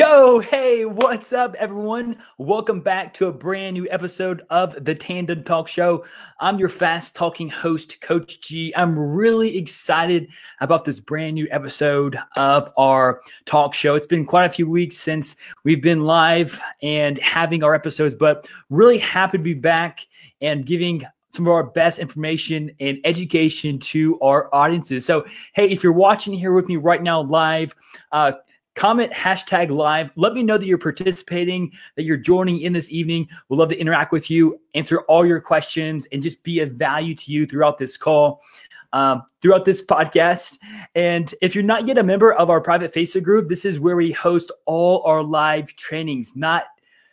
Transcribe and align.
Yo, 0.00 0.38
hey, 0.38 0.86
what's 0.86 1.30
up, 1.30 1.54
everyone? 1.58 2.16
Welcome 2.38 2.80
back 2.80 3.12
to 3.12 3.26
a 3.26 3.32
brand 3.32 3.74
new 3.74 3.86
episode 3.90 4.46
of 4.48 4.82
the 4.82 4.94
Tandem 4.94 5.44
Talk 5.44 5.68
Show. 5.68 6.06
I'm 6.40 6.58
your 6.58 6.70
fast 6.70 7.14
talking 7.14 7.50
host, 7.50 8.00
Coach 8.00 8.40
G. 8.40 8.72
I'm 8.76 8.98
really 8.98 9.58
excited 9.58 10.28
about 10.60 10.86
this 10.86 11.00
brand 11.00 11.34
new 11.34 11.46
episode 11.50 12.18
of 12.38 12.72
our 12.78 13.20
talk 13.44 13.74
show. 13.74 13.94
It's 13.94 14.06
been 14.06 14.24
quite 14.24 14.46
a 14.46 14.48
few 14.48 14.66
weeks 14.66 14.96
since 14.96 15.36
we've 15.64 15.82
been 15.82 16.00
live 16.00 16.58
and 16.80 17.18
having 17.18 17.62
our 17.62 17.74
episodes, 17.74 18.14
but 18.14 18.48
really 18.70 18.96
happy 18.96 19.36
to 19.36 19.44
be 19.44 19.52
back 19.52 20.06
and 20.40 20.64
giving 20.64 21.04
some 21.32 21.46
of 21.46 21.52
our 21.52 21.64
best 21.64 21.98
information 21.98 22.70
and 22.80 22.98
education 23.04 23.78
to 23.78 24.18
our 24.20 24.48
audiences. 24.54 25.04
So, 25.04 25.26
hey, 25.52 25.68
if 25.68 25.84
you're 25.84 25.92
watching 25.92 26.32
here 26.32 26.54
with 26.54 26.68
me 26.68 26.76
right 26.76 27.02
now 27.02 27.20
live, 27.20 27.74
uh, 28.12 28.32
comment 28.74 29.12
hashtag 29.12 29.70
live. 29.70 30.10
Let 30.16 30.34
me 30.34 30.42
know 30.42 30.58
that 30.58 30.66
you're 30.66 30.78
participating, 30.78 31.72
that 31.96 32.04
you're 32.04 32.16
joining 32.16 32.60
in 32.60 32.72
this 32.72 32.90
evening. 32.90 33.28
We'd 33.48 33.56
love 33.56 33.68
to 33.70 33.78
interact 33.78 34.12
with 34.12 34.30
you, 34.30 34.60
answer 34.74 35.00
all 35.02 35.26
your 35.26 35.40
questions, 35.40 36.06
and 36.12 36.22
just 36.22 36.42
be 36.42 36.60
of 36.60 36.72
value 36.72 37.14
to 37.14 37.32
you 37.32 37.46
throughout 37.46 37.78
this 37.78 37.96
call. 37.96 38.42
Um, 38.92 39.22
throughout 39.40 39.64
this 39.64 39.86
podcast. 39.86 40.58
And 40.96 41.32
if 41.42 41.54
you're 41.54 41.62
not 41.62 41.86
yet 41.86 41.96
a 41.96 42.02
member 42.02 42.32
of 42.32 42.50
our 42.50 42.60
private 42.60 42.92
Facebook 42.92 43.22
group, 43.22 43.48
this 43.48 43.64
is 43.64 43.78
where 43.78 43.94
we 43.94 44.10
host 44.10 44.50
all 44.66 45.04
our 45.04 45.22
live 45.22 45.68
trainings, 45.76 46.34
not 46.34 46.64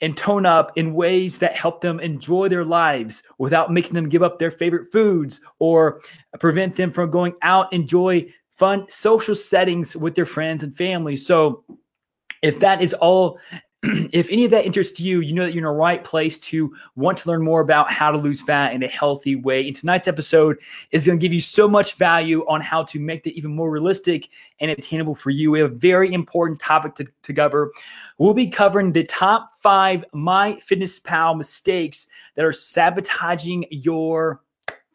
and 0.00 0.16
tone 0.16 0.46
up 0.46 0.72
in 0.76 0.94
ways 0.94 1.38
that 1.38 1.56
help 1.56 1.80
them 1.80 1.98
enjoy 2.00 2.48
their 2.48 2.64
lives 2.64 3.22
without 3.38 3.72
making 3.72 3.94
them 3.94 4.08
give 4.08 4.22
up 4.22 4.38
their 4.38 4.50
favorite 4.50 4.92
foods 4.92 5.40
or 5.58 6.00
prevent 6.38 6.76
them 6.76 6.92
from 6.92 7.10
going 7.10 7.34
out 7.42 7.72
enjoy 7.72 8.26
fun 8.56 8.84
social 8.88 9.34
settings 9.34 9.96
with 9.96 10.14
their 10.14 10.26
friends 10.26 10.62
and 10.64 10.76
family. 10.76 11.16
So 11.16 11.64
if 12.42 12.58
that 12.60 12.82
is 12.82 12.94
all 12.94 13.38
if 14.12 14.28
any 14.30 14.44
of 14.44 14.50
that 14.50 14.64
interests 14.64 14.98
you, 14.98 15.20
you 15.20 15.32
know 15.32 15.44
that 15.44 15.54
you're 15.54 15.58
in 15.58 15.64
the 15.64 15.70
right 15.70 16.02
place 16.02 16.36
to 16.38 16.74
want 16.96 17.16
to 17.18 17.28
learn 17.28 17.42
more 17.42 17.60
about 17.60 17.92
how 17.92 18.10
to 18.10 18.18
lose 18.18 18.42
fat 18.42 18.72
in 18.72 18.82
a 18.82 18.88
healthy 18.88 19.36
way. 19.36 19.64
And 19.66 19.76
tonight's 19.76 20.08
episode 20.08 20.58
is 20.90 21.06
going 21.06 21.18
to 21.18 21.22
give 21.22 21.32
you 21.32 21.40
so 21.40 21.68
much 21.68 21.94
value 21.94 22.44
on 22.48 22.60
how 22.60 22.82
to 22.84 22.98
make 22.98 23.22
that 23.22 23.34
even 23.34 23.54
more 23.54 23.70
realistic 23.70 24.30
and 24.58 24.72
attainable 24.72 25.14
for 25.14 25.30
you. 25.30 25.52
We 25.52 25.60
have 25.60 25.70
a 25.70 25.74
very 25.74 26.12
important 26.12 26.58
topic 26.58 26.96
to, 26.96 27.06
to 27.22 27.32
cover. 27.32 27.70
We'll 28.18 28.34
be 28.34 28.48
covering 28.48 28.92
the 28.92 29.04
top 29.04 29.52
five 29.60 30.04
MyFitnessPal 30.12 31.38
mistakes 31.38 32.08
that 32.34 32.44
are 32.44 32.52
sabotaging 32.52 33.66
your 33.70 34.42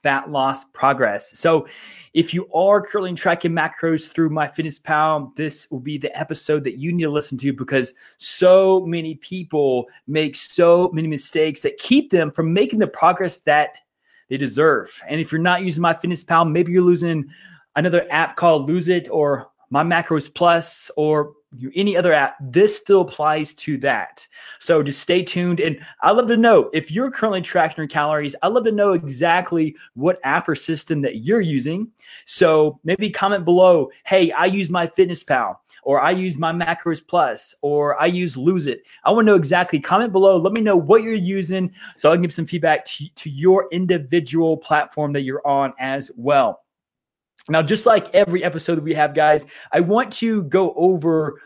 fat 0.03 0.29
loss 0.29 0.65
progress. 0.65 1.37
So, 1.39 1.67
if 2.13 2.33
you 2.33 2.51
are 2.53 2.81
currently 2.81 3.15
tracking 3.15 3.53
macros 3.53 4.11
through 4.11 4.29
MyFitnessPal, 4.29 5.35
this 5.35 5.71
will 5.71 5.79
be 5.79 5.97
the 5.97 6.15
episode 6.17 6.63
that 6.65 6.77
you 6.77 6.91
need 6.91 7.03
to 7.03 7.09
listen 7.09 7.37
to 7.39 7.53
because 7.53 7.95
so 8.19 8.85
many 8.85 9.15
people 9.15 9.87
make 10.05 10.35
so 10.35 10.91
many 10.93 11.07
mistakes 11.07 11.61
that 11.61 11.77
keep 11.77 12.11
them 12.11 12.29
from 12.29 12.53
making 12.53 12.79
the 12.79 12.87
progress 12.87 13.39
that 13.39 13.79
they 14.29 14.37
deserve. 14.37 14.91
And 15.07 15.19
if 15.19 15.31
you're 15.31 15.41
not 15.41 15.63
using 15.63 15.81
MyFitnessPal, 15.81 16.51
maybe 16.51 16.71
you're 16.71 16.83
losing 16.83 17.25
another 17.75 18.05
app 18.11 18.35
called 18.35 18.69
Lose 18.69 18.89
It 18.89 19.09
or 19.09 19.49
My 19.69 19.83
Macros 19.83 20.31
Plus 20.31 20.91
or 20.95 21.33
any 21.75 21.95
other 21.95 22.13
app, 22.13 22.35
this 22.41 22.75
still 22.75 23.01
applies 23.01 23.53
to 23.55 23.77
that. 23.79 24.25
So 24.59 24.81
just 24.83 25.01
stay 25.01 25.23
tuned. 25.23 25.59
And 25.59 25.79
I'd 26.01 26.11
love 26.11 26.27
to 26.27 26.37
know 26.37 26.69
if 26.73 26.91
you're 26.91 27.11
currently 27.11 27.41
tracking 27.41 27.75
your 27.77 27.87
calories, 27.87 28.35
I'd 28.41 28.53
love 28.53 28.63
to 28.65 28.71
know 28.71 28.93
exactly 28.93 29.75
what 29.93 30.19
app 30.23 30.47
or 30.47 30.55
system 30.55 31.01
that 31.01 31.17
you're 31.17 31.41
using. 31.41 31.91
So 32.25 32.79
maybe 32.83 33.09
comment 33.09 33.45
below, 33.45 33.89
hey, 34.05 34.31
I 34.31 34.45
use 34.45 34.69
MyFitnessPal, 34.69 35.57
or 35.83 36.01
I 36.01 36.11
use 36.11 36.37
my 36.37 36.51
macros 36.51 37.05
plus, 37.05 37.53
or 37.61 38.01
I 38.01 38.05
use 38.05 38.37
lose 38.37 38.67
it. 38.67 38.83
I 39.03 39.11
want 39.11 39.25
to 39.25 39.31
know 39.31 39.35
exactly. 39.35 39.79
Comment 39.79 40.11
below. 40.11 40.37
Let 40.37 40.53
me 40.53 40.61
know 40.61 40.77
what 40.77 41.03
you're 41.03 41.13
using 41.13 41.73
so 41.97 42.11
I 42.11 42.15
can 42.15 42.21
give 42.21 42.33
some 42.33 42.45
feedback 42.45 42.85
to, 42.85 43.09
to 43.09 43.29
your 43.29 43.67
individual 43.71 44.57
platform 44.57 45.11
that 45.13 45.21
you're 45.21 45.45
on 45.45 45.73
as 45.79 46.09
well. 46.15 46.62
Now, 47.49 47.61
just 47.61 47.85
like 47.85 48.13
every 48.15 48.43
episode 48.43 48.75
that 48.75 48.83
we 48.83 48.93
have, 48.93 49.13
guys, 49.13 49.45
I 49.71 49.81
want 49.81 50.13
to 50.13 50.43
go 50.43 50.73
over 50.75 51.41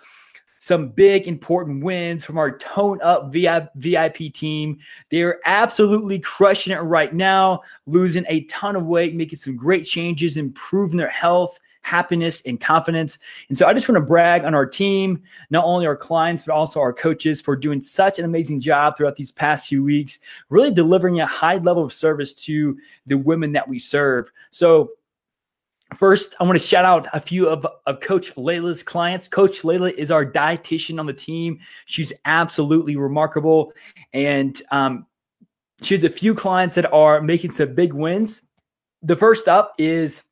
some 0.60 0.90
big 0.90 1.28
important 1.28 1.84
wins 1.84 2.26
from 2.26 2.38
our 2.38 2.58
Tone 2.58 3.00
Up 3.02 3.32
VIP 3.32 4.34
team. 4.34 4.78
They're 5.10 5.40
absolutely 5.46 6.20
crushing 6.20 6.74
it 6.74 6.80
right 6.80 7.14
now, 7.14 7.62
losing 7.86 8.26
a 8.28 8.42
ton 8.42 8.76
of 8.76 8.86
weight, 8.86 9.16
making 9.16 9.38
some 9.38 9.56
great 9.56 9.86
changes, 9.86 10.36
improving 10.36 10.98
their 10.98 11.10
health, 11.10 11.60
happiness, 11.82 12.42
and 12.46 12.60
confidence. 12.60 13.18
And 13.48 13.58
so 13.58 13.66
I 13.66 13.74
just 13.74 13.88
want 13.88 13.96
to 13.96 14.06
brag 14.06 14.44
on 14.44 14.54
our 14.54 14.66
team, 14.66 15.24
not 15.50 15.64
only 15.64 15.88
our 15.88 15.96
clients, 15.96 16.44
but 16.46 16.54
also 16.54 16.82
our 16.82 16.92
coaches 16.92 17.40
for 17.42 17.56
doing 17.56 17.82
such 17.82 18.20
an 18.20 18.26
amazing 18.26 18.60
job 18.60 18.98
throughout 18.98 19.16
these 19.16 19.32
past 19.32 19.68
few 19.68 19.84
weeks, 19.84 20.20
really 20.50 20.70
delivering 20.70 21.22
a 21.22 21.26
high 21.26 21.58
level 21.58 21.84
of 21.84 21.94
service 21.94 22.34
to 22.34 22.78
the 23.06 23.18
women 23.18 23.54
that 23.54 23.68
we 23.68 23.80
serve. 23.80 24.30
So 24.52 24.92
First, 25.96 26.36
I 26.40 26.44
want 26.44 26.60
to 26.60 26.66
shout 26.66 26.86
out 26.86 27.08
a 27.14 27.20
few 27.20 27.48
of, 27.48 27.66
of 27.86 28.00
Coach 28.02 28.36
Layla's 28.36 28.84
clients. 28.84 29.28
Coach 29.28 29.62
Layla 29.62 29.94
is 29.94 30.12
our 30.12 30.26
dietitian 30.26 31.00
on 31.00 31.06
the 31.06 31.14
team. 31.14 31.60
She's 31.86 32.12
absolutely 32.26 32.98
remarkable. 32.98 33.72
And 34.14 34.62
um, 34.72 35.06
she 35.82 35.96
has 35.96 36.04
a 36.04 36.10
few 36.10 36.36
clients 36.36 36.76
that 36.76 36.92
are 36.92 37.22
making 37.22 37.52
some 37.52 37.74
big 37.74 37.94
wins. 37.94 38.42
The 39.02 39.16
first 39.16 39.48
up 39.48 39.76
is 39.78 40.24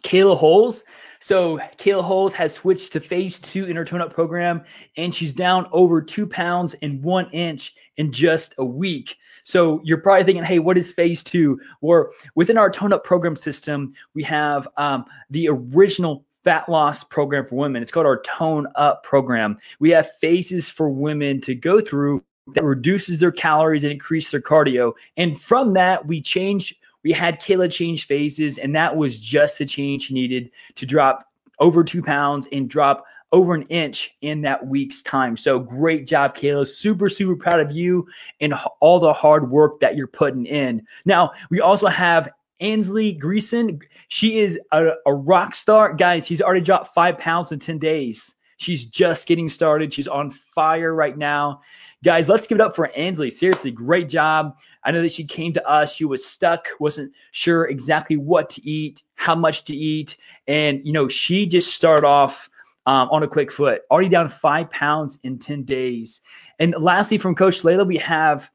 Kayla 0.00 0.36
Holes. 0.36 0.82
So 1.20 1.58
Kayla 1.78 2.02
Holes 2.02 2.32
has 2.34 2.54
switched 2.54 2.92
to 2.92 3.00
phase 3.00 3.38
two 3.38 3.66
in 3.66 3.76
her 3.76 3.84
tone 3.84 4.00
up 4.00 4.12
program, 4.12 4.62
and 4.96 5.14
she's 5.14 5.32
down 5.32 5.66
over 5.72 6.00
two 6.00 6.26
pounds 6.26 6.74
and 6.82 7.02
one 7.02 7.30
inch 7.32 7.74
in 7.96 8.12
just 8.12 8.54
a 8.58 8.64
week. 8.64 9.16
So 9.44 9.80
you're 9.82 9.98
probably 9.98 10.24
thinking, 10.24 10.44
hey, 10.44 10.58
what 10.58 10.78
is 10.78 10.92
phase 10.92 11.24
two? 11.24 11.60
Or 11.80 12.12
within 12.34 12.58
our 12.58 12.70
tone 12.70 12.92
up 12.92 13.04
program 13.04 13.34
system, 13.34 13.94
we 14.14 14.22
have 14.24 14.68
um, 14.76 15.04
the 15.30 15.48
original 15.48 16.24
fat 16.44 16.68
loss 16.68 17.02
program 17.04 17.44
for 17.44 17.56
women. 17.56 17.82
It's 17.82 17.90
called 17.90 18.06
our 18.06 18.22
tone 18.22 18.66
up 18.76 19.02
program. 19.02 19.58
We 19.80 19.90
have 19.90 20.10
phases 20.20 20.68
for 20.68 20.88
women 20.88 21.40
to 21.42 21.54
go 21.54 21.80
through 21.80 22.22
that 22.54 22.64
reduces 22.64 23.18
their 23.18 23.32
calories 23.32 23.84
and 23.84 23.92
increase 23.92 24.30
their 24.30 24.40
cardio. 24.40 24.92
And 25.16 25.38
from 25.38 25.74
that, 25.74 26.06
we 26.06 26.22
change 26.22 26.74
we 27.04 27.12
had 27.12 27.40
Kayla 27.40 27.70
change 27.70 28.06
phases, 28.06 28.58
and 28.58 28.74
that 28.76 28.96
was 28.96 29.18
just 29.18 29.58
the 29.58 29.66
change 29.66 30.10
needed 30.10 30.50
to 30.74 30.86
drop 30.86 31.28
over 31.60 31.82
two 31.82 32.02
pounds 32.02 32.46
and 32.52 32.68
drop 32.68 33.04
over 33.32 33.54
an 33.54 33.62
inch 33.64 34.16
in 34.22 34.40
that 34.42 34.66
week's 34.66 35.02
time. 35.02 35.36
So 35.36 35.58
great 35.58 36.06
job, 36.06 36.36
Kayla. 36.36 36.66
Super, 36.66 37.08
super 37.08 37.36
proud 37.36 37.60
of 37.60 37.72
you 37.72 38.06
and 38.40 38.54
all 38.80 38.98
the 38.98 39.12
hard 39.12 39.50
work 39.50 39.80
that 39.80 39.96
you're 39.96 40.06
putting 40.06 40.46
in. 40.46 40.86
Now, 41.04 41.32
we 41.50 41.60
also 41.60 41.88
have 41.88 42.30
Ansley 42.60 43.18
Greason. 43.18 43.80
She 44.08 44.38
is 44.38 44.58
a, 44.72 44.92
a 45.06 45.12
rock 45.12 45.54
star. 45.54 45.92
Guys, 45.92 46.26
she's 46.26 46.40
already 46.40 46.62
dropped 46.62 46.94
five 46.94 47.18
pounds 47.18 47.52
in 47.52 47.58
10 47.58 47.78
days. 47.78 48.34
She's 48.56 48.86
just 48.86 49.28
getting 49.28 49.48
started. 49.48 49.94
She's 49.94 50.08
on 50.08 50.30
fire 50.30 50.94
right 50.94 51.16
now. 51.16 51.60
Guys, 52.04 52.28
let's 52.28 52.46
give 52.46 52.58
it 52.58 52.60
up 52.60 52.76
for 52.76 52.92
Ansley. 52.96 53.28
Seriously, 53.28 53.72
great 53.72 54.08
job. 54.08 54.56
I 54.84 54.92
know 54.92 55.02
that 55.02 55.12
she 55.12 55.24
came 55.24 55.52
to 55.54 55.68
us. 55.68 55.92
She 55.92 56.04
was 56.04 56.24
stuck, 56.24 56.68
wasn't 56.78 57.12
sure 57.32 57.66
exactly 57.66 58.16
what 58.16 58.48
to 58.50 58.68
eat, 58.68 59.02
how 59.16 59.34
much 59.34 59.64
to 59.64 59.74
eat. 59.74 60.16
And, 60.46 60.80
you 60.86 60.92
know, 60.92 61.08
she 61.08 61.44
just 61.44 61.74
started 61.74 62.06
off 62.06 62.48
um, 62.86 63.08
on 63.10 63.24
a 63.24 63.28
quick 63.28 63.50
foot, 63.50 63.82
already 63.90 64.08
down 64.08 64.28
five 64.28 64.70
pounds 64.70 65.18
in 65.24 65.38
10 65.38 65.64
days. 65.64 66.20
And 66.60 66.74
lastly, 66.78 67.18
from 67.18 67.34
Coach 67.34 67.62
Layla, 67.62 67.84
we 67.84 67.98
have 67.98 68.48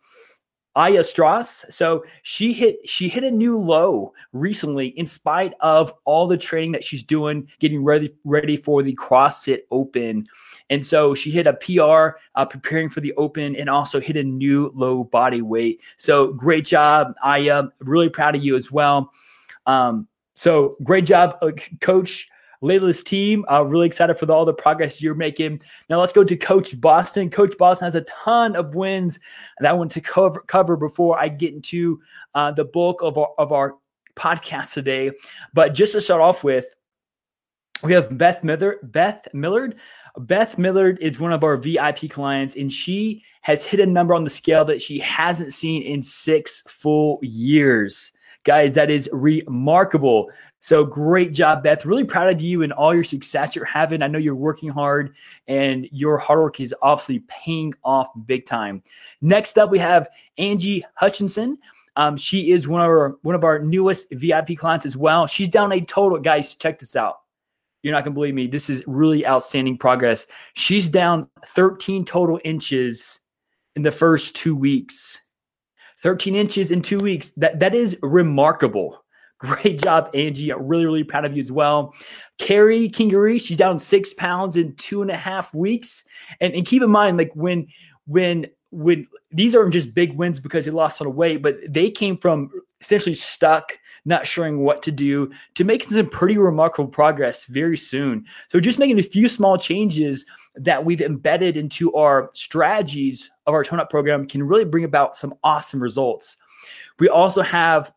Aya 0.75 1.03
Strauss. 1.03 1.65
So 1.69 2.03
she 2.23 2.53
hit 2.53 2.77
she 2.87 3.07
hit 3.07 3.23
a 3.23 3.31
new 3.31 3.57
low 3.57 4.13
recently 4.31 4.87
in 4.87 5.05
spite 5.05 5.53
of 5.59 5.93
all 6.05 6.27
the 6.27 6.37
training 6.37 6.71
that 6.71 6.83
she's 6.83 7.03
doing, 7.03 7.47
getting 7.59 7.83
ready 7.83 8.13
ready 8.23 8.57
for 8.57 8.81
the 8.81 8.95
CrossFit 8.95 9.61
Open. 9.71 10.23
And 10.69 10.85
so 10.85 11.13
she 11.13 11.29
hit 11.29 11.45
a 11.45 11.53
PR 11.53 12.17
uh, 12.35 12.45
preparing 12.45 12.89
for 12.89 13.01
the 13.01 13.13
Open 13.13 13.55
and 13.55 13.69
also 13.69 13.99
hit 13.99 14.17
a 14.17 14.23
new 14.23 14.71
low 14.75 15.03
body 15.03 15.41
weight. 15.41 15.81
So 15.97 16.33
great 16.33 16.65
job, 16.65 17.13
Aya. 17.23 17.65
Really 17.79 18.09
proud 18.09 18.35
of 18.35 18.43
you 18.43 18.55
as 18.55 18.71
well. 18.71 19.11
Um, 19.65 20.07
so 20.35 20.75
great 20.83 21.05
job, 21.05 21.37
uh, 21.41 21.51
Coach 21.79 22.27
Layla's 22.63 23.03
team. 23.03 23.45
Uh, 23.51 23.63
really 23.63 23.85
excited 23.85 24.17
for 24.17 24.25
the, 24.25 24.33
all 24.33 24.45
the 24.45 24.53
progress 24.53 25.01
you're 25.01 25.13
making. 25.13 25.61
Now 25.89 25.99
let's 25.99 26.13
go 26.13 26.23
to 26.23 26.37
Coach 26.37 26.79
Boston. 26.79 27.29
Coach 27.29 27.57
Boston 27.57 27.85
has 27.85 27.95
a 27.95 28.01
ton 28.01 28.55
of 28.55 28.73
wins 28.73 29.19
that 29.59 29.69
I 29.69 29.73
want 29.73 29.91
to 29.91 30.01
cover, 30.01 30.39
cover 30.41 30.77
before 30.77 31.19
I 31.19 31.27
get 31.27 31.53
into 31.53 32.01
uh, 32.33 32.51
the 32.51 32.65
bulk 32.65 33.01
of 33.01 33.17
our, 33.17 33.29
of 33.37 33.51
our 33.51 33.75
podcast 34.15 34.73
today. 34.73 35.11
But 35.53 35.73
just 35.73 35.91
to 35.91 36.01
start 36.01 36.21
off 36.21 36.43
with, 36.43 36.65
we 37.83 37.91
have 37.93 38.17
Beth 38.17 38.43
Miller. 38.43 38.79
Beth 38.83 39.27
Millard. 39.33 39.75
Beth 40.17 40.57
Millard 40.57 40.99
is 41.01 41.19
one 41.19 41.33
of 41.33 41.43
our 41.43 41.57
VIP 41.57 42.09
clients, 42.09 42.55
and 42.55 42.71
she 42.71 43.23
has 43.41 43.63
hit 43.63 43.79
a 43.79 43.85
number 43.85 44.13
on 44.13 44.23
the 44.23 44.29
scale 44.29 44.63
that 44.63 44.81
she 44.81 44.99
hasn't 44.99 45.53
seen 45.53 45.81
in 45.83 46.01
six 46.01 46.61
full 46.67 47.19
years. 47.21 48.13
Guys, 48.45 48.73
that 48.75 48.89
is 48.89 49.09
remarkable. 49.11 50.29
So 50.63 50.85
great 50.85 51.33
job, 51.33 51.61
Beth. 51.61 51.83
Really 51.83 52.05
proud 52.05 52.31
of 52.33 52.39
you 52.39 52.63
and 52.63 52.71
all 52.71 52.95
your 52.95 53.03
success 53.03 53.53
you're 53.53 53.65
having. 53.65 54.01
I 54.01 54.07
know 54.07 54.17
you're 54.17 54.33
working 54.33 54.69
hard 54.69 55.13
and 55.49 55.89
your 55.91 56.17
hard 56.17 56.39
work 56.39 56.61
is 56.61 56.73
obviously 56.81 57.19
paying 57.27 57.73
off 57.83 58.07
big 58.25 58.45
time. 58.45 58.81
Next 59.19 59.57
up, 59.57 59.69
we 59.69 59.79
have 59.79 60.07
Angie 60.37 60.85
Hutchinson. 60.93 61.57
Um, 61.97 62.15
she 62.15 62.51
is 62.51 62.65
one 62.65 62.79
of 62.79 62.87
our 62.87 63.17
one 63.23 63.35
of 63.35 63.43
our 63.43 63.59
newest 63.59 64.07
VIP 64.13 64.57
clients 64.57 64.85
as 64.85 64.95
well. 64.95 65.27
She's 65.27 65.49
down 65.49 65.73
a 65.73 65.81
total, 65.81 66.17
guys. 66.17 66.55
Check 66.55 66.79
this 66.79 66.95
out. 66.95 67.17
You're 67.81 67.91
not 67.91 68.05
gonna 68.05 68.13
believe 68.13 68.33
me. 68.33 68.47
This 68.47 68.69
is 68.69 68.85
really 68.87 69.27
outstanding 69.27 69.77
progress. 69.77 70.27
She's 70.53 70.87
down 70.87 71.27
13 71.45 72.05
total 72.05 72.39
inches 72.45 73.19
in 73.75 73.81
the 73.81 73.91
first 73.91 74.37
two 74.37 74.55
weeks. 74.55 75.19
13 76.03 76.35
inches 76.37 76.71
in 76.71 76.81
two 76.81 76.99
weeks. 76.99 77.31
That 77.31 77.59
that 77.59 77.75
is 77.75 77.97
remarkable. 78.01 79.02
Great 79.43 79.81
job, 79.81 80.09
Angie. 80.13 80.53
Really, 80.53 80.85
really 80.85 81.03
proud 81.03 81.25
of 81.25 81.35
you 81.35 81.41
as 81.41 81.51
well. 81.51 81.93
Carrie 82.37 82.89
Kingery, 82.89 83.41
she's 83.41 83.57
down 83.57 83.77
six 83.77 84.13
pounds 84.13 84.55
in 84.55 84.73
two 84.75 85.01
and 85.01 85.11
a 85.11 85.17
half 85.17 85.53
weeks. 85.53 86.05
And, 86.39 86.53
and 86.53 86.65
keep 86.65 86.81
in 86.81 86.89
mind, 86.89 87.17
like 87.17 87.31
when 87.35 87.67
when 88.07 88.47
when 88.69 89.05
these 89.31 89.53
aren't 89.53 89.73
just 89.73 89.93
big 89.93 90.13
wins 90.13 90.39
because 90.39 90.63
they 90.63 90.71
lost 90.71 91.01
a 91.01 91.03
lot 91.03 91.09
of 91.09 91.15
weight, 91.15 91.41
but 91.43 91.57
they 91.67 91.91
came 91.91 92.15
from 92.15 92.49
essentially 92.79 93.15
stuck, 93.15 93.77
not 94.05 94.25
sure 94.25 94.55
what 94.57 94.81
to 94.83 94.91
do, 94.91 95.29
to 95.55 95.65
making 95.65 95.89
some 95.89 96.09
pretty 96.09 96.37
remarkable 96.37 96.89
progress 96.89 97.45
very 97.45 97.77
soon. 97.77 98.25
So 98.47 98.61
just 98.61 98.79
making 98.79 98.99
a 98.99 99.03
few 99.03 99.27
small 99.27 99.57
changes 99.57 100.25
that 100.55 100.85
we've 100.85 101.01
embedded 101.01 101.57
into 101.57 101.93
our 101.93 102.29
strategies 102.33 103.29
of 103.45 103.53
our 103.53 103.63
tone 103.65 103.81
up 103.81 103.89
program 103.89 104.25
can 104.25 104.43
really 104.43 104.65
bring 104.65 104.85
about 104.85 105.17
some 105.17 105.33
awesome 105.43 105.81
results. 105.81 106.37
We 106.99 107.09
also 107.09 107.41
have 107.41 107.91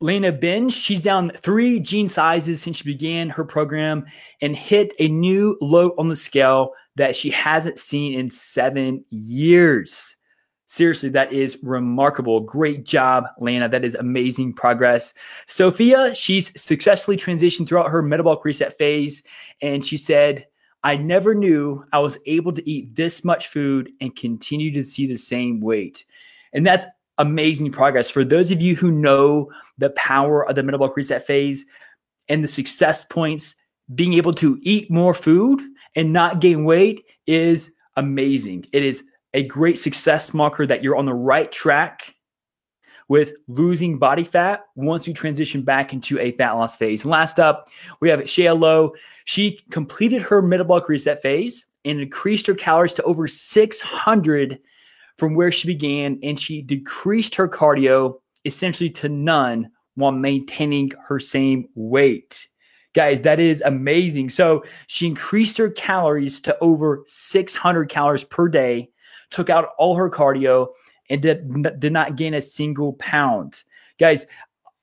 Lena 0.00 0.30
Binge, 0.30 0.72
she's 0.72 1.00
down 1.00 1.32
three 1.40 1.80
jean 1.80 2.08
sizes 2.08 2.60
since 2.60 2.76
she 2.76 2.84
began 2.84 3.30
her 3.30 3.44
program 3.44 4.04
and 4.42 4.54
hit 4.54 4.92
a 4.98 5.08
new 5.08 5.56
low 5.60 5.94
on 5.96 6.08
the 6.08 6.16
scale 6.16 6.72
that 6.96 7.16
she 7.16 7.30
hasn't 7.30 7.78
seen 7.78 8.18
in 8.18 8.30
seven 8.30 9.04
years. 9.10 10.16
Seriously, 10.66 11.08
that 11.10 11.32
is 11.32 11.58
remarkable. 11.62 12.40
Great 12.40 12.84
job, 12.84 13.24
Lena. 13.38 13.68
That 13.68 13.84
is 13.84 13.94
amazing 13.94 14.52
progress. 14.52 15.14
Sophia, 15.46 16.14
she's 16.14 16.60
successfully 16.60 17.16
transitioned 17.16 17.68
throughout 17.68 17.90
her 17.90 18.02
metabolic 18.02 18.44
reset 18.44 18.76
phase. 18.76 19.22
And 19.62 19.86
she 19.86 19.96
said, 19.96 20.46
I 20.82 20.96
never 20.96 21.34
knew 21.34 21.84
I 21.92 22.00
was 22.00 22.18
able 22.26 22.52
to 22.52 22.68
eat 22.68 22.94
this 22.94 23.24
much 23.24 23.48
food 23.48 23.92
and 24.00 24.14
continue 24.14 24.72
to 24.74 24.84
see 24.84 25.06
the 25.06 25.16
same 25.16 25.60
weight. 25.60 26.04
And 26.52 26.66
that's 26.66 26.86
amazing 27.18 27.72
progress. 27.72 28.10
For 28.10 28.24
those 28.24 28.50
of 28.50 28.60
you 28.60 28.76
who 28.76 28.90
know 28.90 29.50
the 29.78 29.90
power 29.90 30.48
of 30.48 30.54
the 30.54 30.62
metabolic 30.62 30.96
reset 30.96 31.26
phase 31.26 31.64
and 32.28 32.42
the 32.42 32.48
success 32.48 33.04
points, 33.04 33.54
being 33.94 34.14
able 34.14 34.34
to 34.34 34.58
eat 34.62 34.90
more 34.90 35.14
food 35.14 35.60
and 35.94 36.12
not 36.12 36.40
gain 36.40 36.64
weight 36.64 37.04
is 37.26 37.72
amazing. 37.96 38.66
It 38.72 38.82
is 38.82 39.04
a 39.34 39.44
great 39.44 39.78
success 39.78 40.34
marker 40.34 40.66
that 40.66 40.82
you're 40.82 40.96
on 40.96 41.06
the 41.06 41.14
right 41.14 41.50
track 41.50 42.14
with 43.08 43.34
losing 43.46 43.98
body 43.98 44.24
fat 44.24 44.64
once 44.74 45.06
you 45.06 45.14
transition 45.14 45.62
back 45.62 45.92
into 45.92 46.18
a 46.18 46.32
fat 46.32 46.52
loss 46.52 46.76
phase. 46.76 47.04
And 47.04 47.10
last 47.10 47.38
up, 47.38 47.68
we 48.00 48.08
have 48.08 48.20
Shaya 48.20 48.58
Low. 48.58 48.92
She 49.24 49.60
completed 49.70 50.22
her 50.22 50.42
metabolic 50.42 50.88
reset 50.88 51.22
phase 51.22 51.66
and 51.84 52.00
increased 52.00 52.46
her 52.48 52.54
calories 52.54 52.94
to 52.94 53.02
over 53.04 53.28
600 53.28 54.58
from 55.18 55.34
where 55.34 55.52
she 55.52 55.66
began, 55.66 56.18
and 56.22 56.38
she 56.38 56.62
decreased 56.62 57.34
her 57.34 57.48
cardio 57.48 58.20
essentially 58.44 58.90
to 58.90 59.08
none 59.08 59.70
while 59.94 60.12
maintaining 60.12 60.90
her 61.08 61.18
same 61.18 61.68
weight. 61.74 62.46
Guys, 62.94 63.20
that 63.22 63.40
is 63.40 63.62
amazing. 63.66 64.30
So 64.30 64.64
she 64.86 65.06
increased 65.06 65.58
her 65.58 65.70
calories 65.70 66.40
to 66.40 66.56
over 66.60 67.02
600 67.06 67.88
calories 67.90 68.24
per 68.24 68.48
day, 68.48 68.90
took 69.30 69.50
out 69.50 69.70
all 69.78 69.96
her 69.96 70.08
cardio, 70.08 70.68
and 71.10 71.20
did, 71.20 71.80
did 71.80 71.92
not 71.92 72.16
gain 72.16 72.34
a 72.34 72.42
single 72.42 72.94
pound. 72.94 73.62
Guys, 73.98 74.26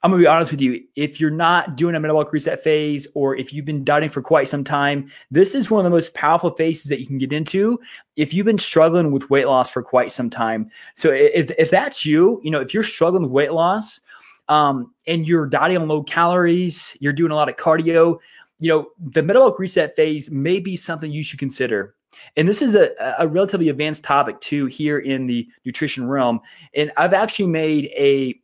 I'm 0.04 0.12
gonna 0.12 0.22
be 0.22 0.28
honest 0.28 0.52
with 0.52 0.60
you. 0.60 0.84
If 0.98 1.22
you're 1.22 1.32
not 1.32 1.78
doing 1.78 1.96
a 1.96 2.00
metabolic 2.00 2.34
reset 2.34 2.62
phase, 2.62 3.08
or 3.16 3.38
if 3.38 3.54
you've 3.54 3.66
been 3.66 3.86
dieting 3.86 4.10
for 4.10 4.22
quite 4.22 4.50
some 4.50 4.64
time, 4.64 5.10
this 5.32 5.56
is 5.56 5.72
one 5.72 5.80
of 5.80 5.86
the 5.86 5.96
most 5.96 6.14
powerful 6.14 6.52
phases 6.52 6.86
that 6.90 7.00
you 7.00 7.08
can 7.08 7.18
get 7.18 7.32
into. 7.32 7.80
If 8.18 8.34
you've 8.34 8.46
been 8.46 8.58
struggling 8.58 9.12
with 9.12 9.30
weight 9.30 9.48
loss 9.48 9.70
for 9.70 9.82
quite 9.82 10.12
some 10.12 10.30
time, 10.30 10.70
so 10.96 11.10
if 11.12 11.52
if 11.58 11.72
that's 11.72 12.06
you, 12.06 12.42
you 12.44 12.52
know, 12.52 12.60
if 12.60 12.74
you're 12.74 12.84
struggling 12.84 13.24
with 13.24 13.32
weight 13.32 13.54
loss, 13.54 14.02
um, 14.50 14.94
and 15.08 15.26
you're 15.26 15.46
dieting 15.46 15.78
on 15.78 15.88
low 15.88 16.04
calories, 16.04 16.98
you're 17.00 17.14
doing 17.14 17.32
a 17.32 17.36
lot 17.36 17.48
of 17.48 17.56
cardio, 17.56 18.18
you 18.60 18.70
know, 18.70 18.88
the 19.12 19.24
metabolic 19.24 19.57
reset 19.57 19.95
phase 19.95 20.30
may 20.30 20.60
be 20.60 20.76
something 20.76 21.12
you 21.12 21.24
should 21.24 21.40
consider. 21.40 21.95
And 22.36 22.48
this 22.48 22.62
is 22.62 22.76
a, 22.76 22.92
a 23.20 23.28
relatively 23.28 23.70
advanced 23.70 24.04
topic 24.04 24.40
too 24.42 24.66
here 24.66 25.00
in 25.00 25.28
the 25.28 25.48
nutrition 25.66 26.08
realm. 26.08 26.40
And 26.76 26.92
I've 26.98 27.14
actually 27.14 27.48
made 27.48 27.86
a, 27.96 28.36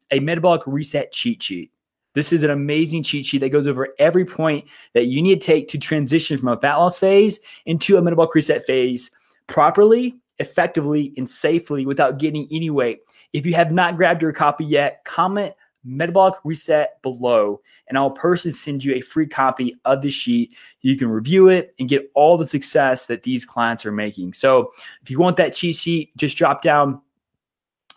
a 0.10 0.20
metabolic 0.20 0.62
reset 0.66 1.12
cheat 1.12 1.42
sheet. 1.42 1.70
This 2.14 2.32
is 2.32 2.44
an 2.44 2.50
amazing 2.50 3.02
cheat 3.02 3.26
sheet 3.26 3.38
that 3.38 3.50
goes 3.50 3.66
over 3.66 3.88
every 3.98 4.24
point 4.24 4.64
that 4.94 5.06
you 5.06 5.20
need 5.20 5.40
to 5.40 5.46
take 5.46 5.68
to 5.68 5.78
transition 5.78 6.38
from 6.38 6.48
a 6.48 6.60
fat 6.60 6.76
loss 6.76 6.98
phase 6.98 7.40
into 7.66 7.96
a 7.96 8.02
metabolic 8.02 8.34
reset 8.34 8.64
phase 8.66 9.10
properly, 9.48 10.14
effectively, 10.38 11.12
and 11.16 11.28
safely 11.28 11.86
without 11.86 12.18
getting 12.18 12.48
any 12.52 12.70
weight. 12.70 13.00
If 13.32 13.44
you 13.44 13.54
have 13.54 13.72
not 13.72 13.96
grabbed 13.96 14.22
your 14.22 14.32
copy 14.32 14.64
yet, 14.64 15.04
comment 15.04 15.54
metabolic 15.84 16.34
reset 16.44 17.00
below, 17.02 17.60
and 17.88 17.98
I'll 17.98 18.10
personally 18.10 18.54
send 18.54 18.82
you 18.82 18.94
a 18.94 19.00
free 19.00 19.26
copy 19.26 19.76
of 19.84 20.02
the 20.02 20.10
sheet. 20.10 20.54
You 20.80 20.96
can 20.96 21.08
review 21.08 21.48
it 21.48 21.74
and 21.78 21.88
get 21.88 22.10
all 22.14 22.38
the 22.38 22.46
success 22.46 23.06
that 23.06 23.22
these 23.22 23.44
clients 23.44 23.84
are 23.84 23.92
making. 23.92 24.32
So 24.32 24.72
if 25.02 25.10
you 25.10 25.18
want 25.18 25.36
that 25.36 25.54
cheat 25.54 25.76
sheet, 25.76 26.16
just 26.16 26.36
drop 26.36 26.62
down 26.62 27.00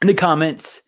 in 0.02 0.08
the 0.08 0.14
comments, 0.14 0.84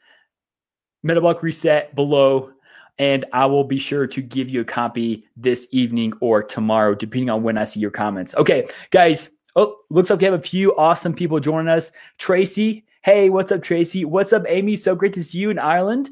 metabolic 1.03 1.41
reset 1.41 1.95
below, 1.95 2.51
and 2.97 3.25
I 3.31 3.45
will 3.45 3.63
be 3.63 3.79
sure 3.79 4.05
to 4.05 4.21
give 4.21 4.49
you 4.49 4.61
a 4.61 4.65
copy 4.65 5.25
this 5.37 5.67
evening 5.71 6.13
or 6.19 6.43
tomorrow, 6.43 6.93
depending 6.93 7.29
on 7.29 7.43
when 7.43 7.57
I 7.57 7.63
see 7.63 7.79
your 7.79 7.91
comments. 7.91 8.35
Okay, 8.35 8.67
guys. 8.91 9.29
Oh, 9.55 9.77
looks 9.89 10.11
like 10.11 10.19
we 10.19 10.25
have 10.25 10.35
a 10.35 10.41
few 10.41 10.77
awesome 10.77 11.13
people 11.13 11.39
joining 11.39 11.69
us. 11.69 11.91
Tracy, 12.19 12.85
hey, 13.01 13.29
what's 13.29 13.51
up, 13.51 13.63
Tracy? 13.63 14.05
What's 14.05 14.31
up, 14.31 14.43
Amy? 14.47 14.75
So 14.75 14.93
great 14.93 15.13
to 15.13 15.23
see 15.23 15.39
you 15.39 15.49
in 15.49 15.57
Ireland. 15.57 16.09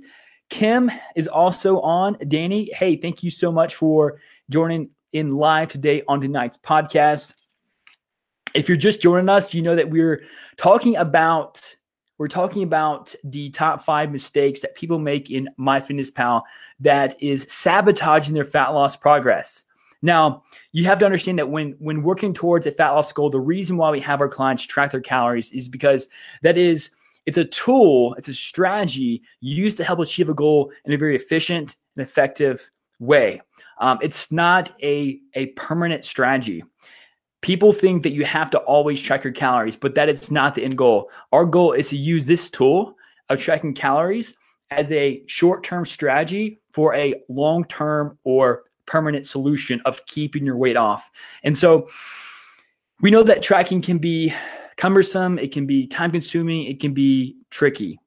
Kim 0.49 0.91
is 1.15 1.27
also 1.27 1.79
on. 1.81 2.17
Danny, 2.27 2.71
hey, 2.73 2.95
thank 2.95 3.23
you 3.23 3.29
so 3.29 3.51
much 3.51 3.75
for 3.75 4.19
joining 4.49 4.89
in 5.13 5.31
live 5.31 5.69
today 5.69 6.01
on 6.07 6.21
tonight's 6.21 6.57
podcast. 6.57 7.35
If 8.53 8.67
you're 8.67 8.77
just 8.77 9.01
joining 9.01 9.29
us, 9.29 9.53
you 9.53 9.61
know 9.61 9.75
that 9.75 9.89
we're 9.89 10.23
talking 10.57 10.95
about 10.97 11.75
we're 12.17 12.27
talking 12.27 12.63
about 12.63 13.13
the 13.23 13.51
top 13.51 13.85
five 13.85 14.11
mistakes 14.11 14.61
that 14.61 14.73
people 14.73 14.97
make 14.97 15.29
in 15.29 15.49
MyFitnessPal 15.59 16.41
that 16.79 17.21
is 17.21 17.45
sabotaging 17.47 18.33
their 18.33 18.43
fat 18.43 18.69
loss 18.69 18.95
progress. 18.95 19.65
Now, 20.01 20.43
you 20.71 20.85
have 20.85 20.99
to 20.99 21.05
understand 21.05 21.39
that 21.39 21.49
when 21.49 21.75
when 21.79 22.03
working 22.03 22.33
towards 22.33 22.65
a 22.65 22.71
fat 22.71 22.91
loss 22.91 23.11
goal, 23.11 23.29
the 23.29 23.39
reason 23.39 23.77
why 23.77 23.91
we 23.91 23.99
have 24.01 24.21
our 24.21 24.29
clients 24.29 24.63
track 24.63 24.91
their 24.91 25.01
calories 25.01 25.51
is 25.51 25.67
because 25.67 26.07
that 26.41 26.57
is 26.57 26.91
it's 27.27 27.37
a 27.37 27.45
tool, 27.45 28.15
it's 28.17 28.29
a 28.29 28.33
strategy 28.33 29.21
used 29.41 29.75
to 29.77 29.83
help 29.83 29.99
achieve 29.99 30.29
a 30.29 30.33
goal 30.33 30.71
in 30.85 30.93
a 30.93 30.97
very 30.97 31.15
efficient 31.15 31.75
and 31.95 32.03
effective 32.03 32.71
way. 32.99 33.41
Um, 33.79 33.99
it's 34.01 34.31
not 34.31 34.71
a 34.81 35.19
a 35.35 35.47
permanent 35.47 36.05
strategy. 36.05 36.63
People 37.41 37.73
think 37.73 38.01
that 38.03 38.13
you 38.13 38.25
have 38.25 38.49
to 38.51 38.59
always 38.59 38.99
track 38.99 39.23
your 39.23 39.33
calories, 39.33 39.75
but 39.75 39.93
that 39.93 40.09
is 40.09 40.31
not 40.31 40.55
the 40.55 40.63
end 40.63 40.77
goal. 40.77 41.11
Our 41.33 41.45
goal 41.45 41.73
is 41.73 41.89
to 41.89 41.97
use 41.97 42.25
this 42.25 42.49
tool 42.49 42.95
of 43.29 43.39
tracking 43.39 43.73
calories 43.73 44.33
as 44.71 44.91
a 44.93 45.21
short 45.27 45.63
term 45.63 45.85
strategy 45.85 46.61
for 46.71 46.95
a 46.95 47.13
long 47.27 47.65
term 47.65 48.17
or 48.23 48.63
permanent 48.85 49.25
solution 49.25 49.81
of 49.83 50.03
keeping 50.05 50.45
your 50.45 50.55
weight 50.55 50.77
off. 50.77 51.11
And 51.43 51.57
so 51.57 51.89
we 53.01 53.11
know 53.11 53.23
that 53.23 53.43
tracking 53.43 53.81
can 53.81 53.97
be 53.97 54.33
cumbersome, 54.77 55.37
it 55.39 55.51
can 55.51 55.65
be 55.65 55.87
time 55.87 56.11
consuming, 56.11 56.65
it 56.65 56.79
can 56.79 56.93
be 56.93 57.37
tricky. 57.49 57.99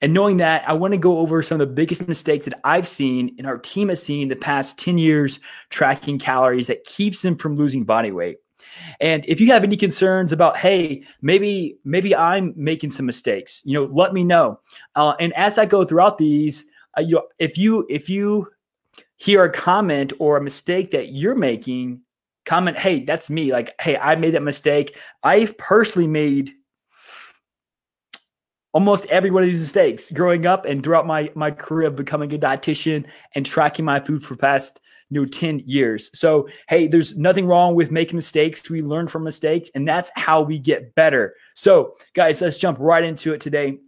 And 0.00 0.12
knowing 0.12 0.36
that, 0.38 0.68
I 0.68 0.74
want 0.74 0.92
to 0.92 0.98
go 0.98 1.18
over 1.18 1.42
some 1.42 1.60
of 1.60 1.66
the 1.66 1.74
biggest 1.74 2.06
mistakes 2.06 2.44
that 2.46 2.60
I've 2.64 2.86
seen 2.86 3.34
and 3.38 3.46
our 3.46 3.58
team 3.58 3.88
has 3.88 4.02
seen 4.02 4.28
the 4.28 4.36
past 4.36 4.78
10 4.78 4.98
years 4.98 5.40
tracking 5.70 6.18
calories 6.18 6.66
that 6.66 6.84
keeps 6.84 7.22
them 7.22 7.36
from 7.36 7.56
losing 7.56 7.84
body 7.84 8.12
weight. 8.12 8.36
And 9.00 9.24
if 9.26 9.40
you 9.40 9.46
have 9.52 9.64
any 9.64 9.76
concerns 9.76 10.32
about, 10.32 10.56
hey, 10.56 11.04
maybe 11.22 11.78
maybe 11.84 12.14
I'm 12.14 12.52
making 12.56 12.90
some 12.90 13.06
mistakes, 13.06 13.62
you 13.64 13.74
know, 13.74 13.88
let 13.92 14.12
me 14.12 14.24
know. 14.24 14.60
Uh, 14.94 15.14
and 15.20 15.32
as 15.34 15.58
I 15.58 15.64
go 15.66 15.84
throughout 15.84 16.18
these, 16.18 16.66
uh, 16.96 17.00
you 17.00 17.22
if 17.38 17.56
you 17.56 17.86
if 17.88 18.08
you 18.08 18.48
hear 19.16 19.44
a 19.44 19.50
comment 19.50 20.12
or 20.18 20.36
a 20.36 20.42
mistake 20.42 20.90
that 20.90 21.12
you're 21.12 21.34
making, 21.34 22.00
comment, 22.44 22.78
hey, 22.78 23.04
that's 23.04 23.30
me. 23.30 23.52
Like, 23.52 23.74
hey, 23.80 23.96
I 23.96 24.16
made 24.16 24.34
that 24.34 24.42
mistake. 24.42 24.96
I've 25.22 25.56
personally 25.58 26.08
made 26.08 26.52
almost 28.74 29.06
every 29.06 29.30
one 29.30 29.44
of 29.44 29.48
these 29.48 29.60
mistakes 29.60 30.10
growing 30.10 30.46
up 30.46 30.66
and 30.66 30.82
throughout 30.82 31.06
my 31.06 31.30
my 31.34 31.50
career 31.50 31.88
of 31.88 31.96
becoming 31.96 32.34
a 32.34 32.38
dietitian 32.38 33.04
and 33.34 33.46
tracking 33.46 33.84
my 33.84 34.00
food 34.00 34.22
for 34.22 34.36
past 34.36 34.80
you 35.10 35.20
know 35.20 35.26
10 35.26 35.62
years 35.64 36.10
so 36.18 36.48
hey 36.68 36.88
there's 36.88 37.16
nothing 37.16 37.46
wrong 37.46 37.74
with 37.74 37.92
making 37.92 38.16
mistakes 38.16 38.68
we 38.68 38.82
learn 38.82 39.06
from 39.06 39.22
mistakes 39.22 39.70
and 39.74 39.86
that's 39.86 40.10
how 40.16 40.42
we 40.42 40.58
get 40.58 40.94
better 40.94 41.34
so 41.54 41.94
guys 42.14 42.40
let's 42.40 42.58
jump 42.58 42.76
right 42.80 43.04
into 43.04 43.32
it 43.32 43.40
today 43.40 43.78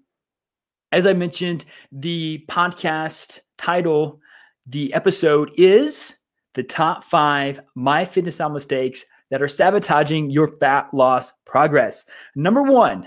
as 0.92 1.06
i 1.06 1.12
mentioned 1.12 1.64
the 1.90 2.44
podcast 2.48 3.40
title 3.58 4.20
the 4.66 4.92
episode 4.94 5.50
is 5.56 6.15
the 6.56 6.62
top 6.62 7.04
five 7.04 7.60
MyFitnessPal 7.76 8.52
mistakes 8.52 9.04
that 9.30 9.42
are 9.42 9.48
sabotaging 9.48 10.30
your 10.30 10.48
fat 10.48 10.88
loss 10.92 11.32
progress. 11.44 12.06
Number 12.34 12.62
one, 12.62 13.06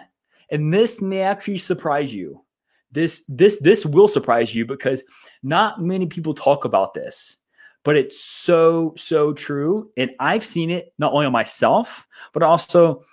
and 0.51 0.73
this 0.73 1.01
may 1.01 1.21
actually 1.21 1.57
surprise 1.57 2.13
you. 2.13 2.43
This 2.91 3.23
this 3.27 3.59
this 3.59 3.85
will 3.85 4.07
surprise 4.07 4.53
you 4.53 4.65
because 4.65 5.03
not 5.43 5.81
many 5.81 6.05
people 6.05 6.33
talk 6.33 6.63
about 6.63 6.93
this, 6.93 7.37
but 7.83 7.97
it's 7.97 8.19
so 8.19 8.93
so 8.97 9.33
true, 9.33 9.91
and 9.97 10.11
I've 10.19 10.45
seen 10.45 10.69
it 10.69 10.93
not 10.97 11.13
only 11.13 11.25
on 11.25 11.31
myself 11.31 12.07
but 12.33 12.43
also 12.43 13.03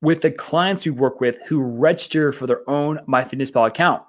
with 0.00 0.22
the 0.22 0.30
clients 0.30 0.84
we 0.84 0.90
work 0.90 1.20
with 1.20 1.38
who 1.46 1.60
register 1.60 2.32
for 2.32 2.46
their 2.46 2.68
own 2.68 2.98
MyFitnessPal 3.08 3.66
account. 3.66 4.02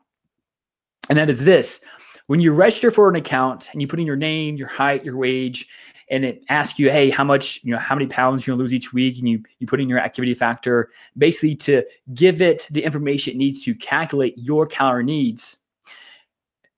And 1.09 1.17
that 1.17 1.29
is 1.29 1.43
this 1.43 1.81
when 2.27 2.39
you 2.39 2.51
register 2.51 2.91
for 2.91 3.09
an 3.09 3.15
account 3.15 3.69
and 3.71 3.81
you 3.81 3.87
put 3.87 3.99
in 3.99 4.05
your 4.05 4.15
name, 4.15 4.55
your 4.55 4.67
height, 4.67 5.05
your 5.05 5.17
wage, 5.17 5.67
and 6.09 6.23
it 6.23 6.43
asks 6.49 6.77
you, 6.77 6.91
hey, 6.91 7.09
how 7.09 7.23
much, 7.23 7.59
you 7.63 7.71
know, 7.71 7.79
how 7.79 7.95
many 7.95 8.07
pounds 8.07 8.45
you're 8.45 8.53
gonna 8.53 8.61
lose 8.61 8.73
each 8.73 8.93
week, 8.93 9.17
and 9.17 9.27
you 9.27 9.43
you 9.59 9.67
put 9.67 9.81
in 9.81 9.89
your 9.89 9.99
activity 9.99 10.33
factor, 10.33 10.89
basically 11.17 11.55
to 11.55 11.83
give 12.13 12.41
it 12.41 12.67
the 12.71 12.83
information 12.83 13.33
it 13.33 13.37
needs 13.37 13.63
to 13.63 13.73
calculate 13.75 14.35
your 14.37 14.67
calorie 14.67 15.03
needs. 15.03 15.57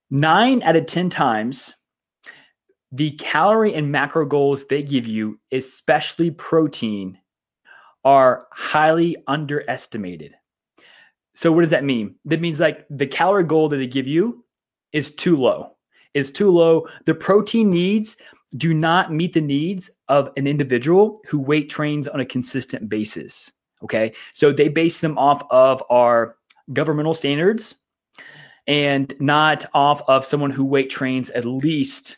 Nine 0.10 0.63
out 0.63 0.77
of 0.77 0.86
ten 0.86 1.10
times, 1.10 1.74
the 2.94 3.12
calorie 3.12 3.74
and 3.74 3.92
macro 3.92 4.25
goals 4.25 4.66
they 4.66 4.82
give 4.82 5.06
you, 5.06 5.39
especially 5.51 6.32
protein, 6.32 7.18
are 8.06 8.48
highly 8.54 9.18
underestimated. 9.27 10.34
So 11.36 11.51
what 11.51 11.62
does 11.62 11.72
that 11.72 11.84
mean? 11.84 12.16
That 12.24 12.39
means 12.39 12.62
like 12.62 12.86
the 12.89 13.06
calorie 13.06 13.44
goal 13.44 13.68
that 13.70 13.77
they 13.77 13.88
give 13.88 14.08
you 14.08 14.46
is 14.98 15.12
too 15.12 15.38
low. 15.38 15.72
Is 16.13 16.32
too 16.32 16.50
low. 16.50 16.88
The 17.06 17.13
protein 17.13 17.70
needs 17.70 18.18
do 18.56 18.74
not 18.74 19.13
meet 19.13 19.34
the 19.34 19.42
needs 19.42 19.92
of 20.08 20.32
an 20.36 20.48
individual 20.48 21.22
who 21.27 21.38
weight 21.38 21.70
trains 21.70 22.08
on 22.08 22.20
a 22.20 22.25
consistent 22.25 22.89
basis. 22.89 23.51
Okay. 23.84 24.13
So 24.34 24.51
they 24.51 24.70
base 24.70 25.00
them 25.00 25.18
off 25.18 25.44
of 25.51 25.84
our 25.89 26.38
governmental 26.74 27.13
standards 27.13 27.75
and 28.66 29.13
not 29.20 29.66
off 29.74 30.01
of 30.08 30.25
someone 30.25 30.50
who 30.50 30.66
weight 30.66 30.89
trains 30.89 31.30
at 31.30 31.46
least 31.46 32.18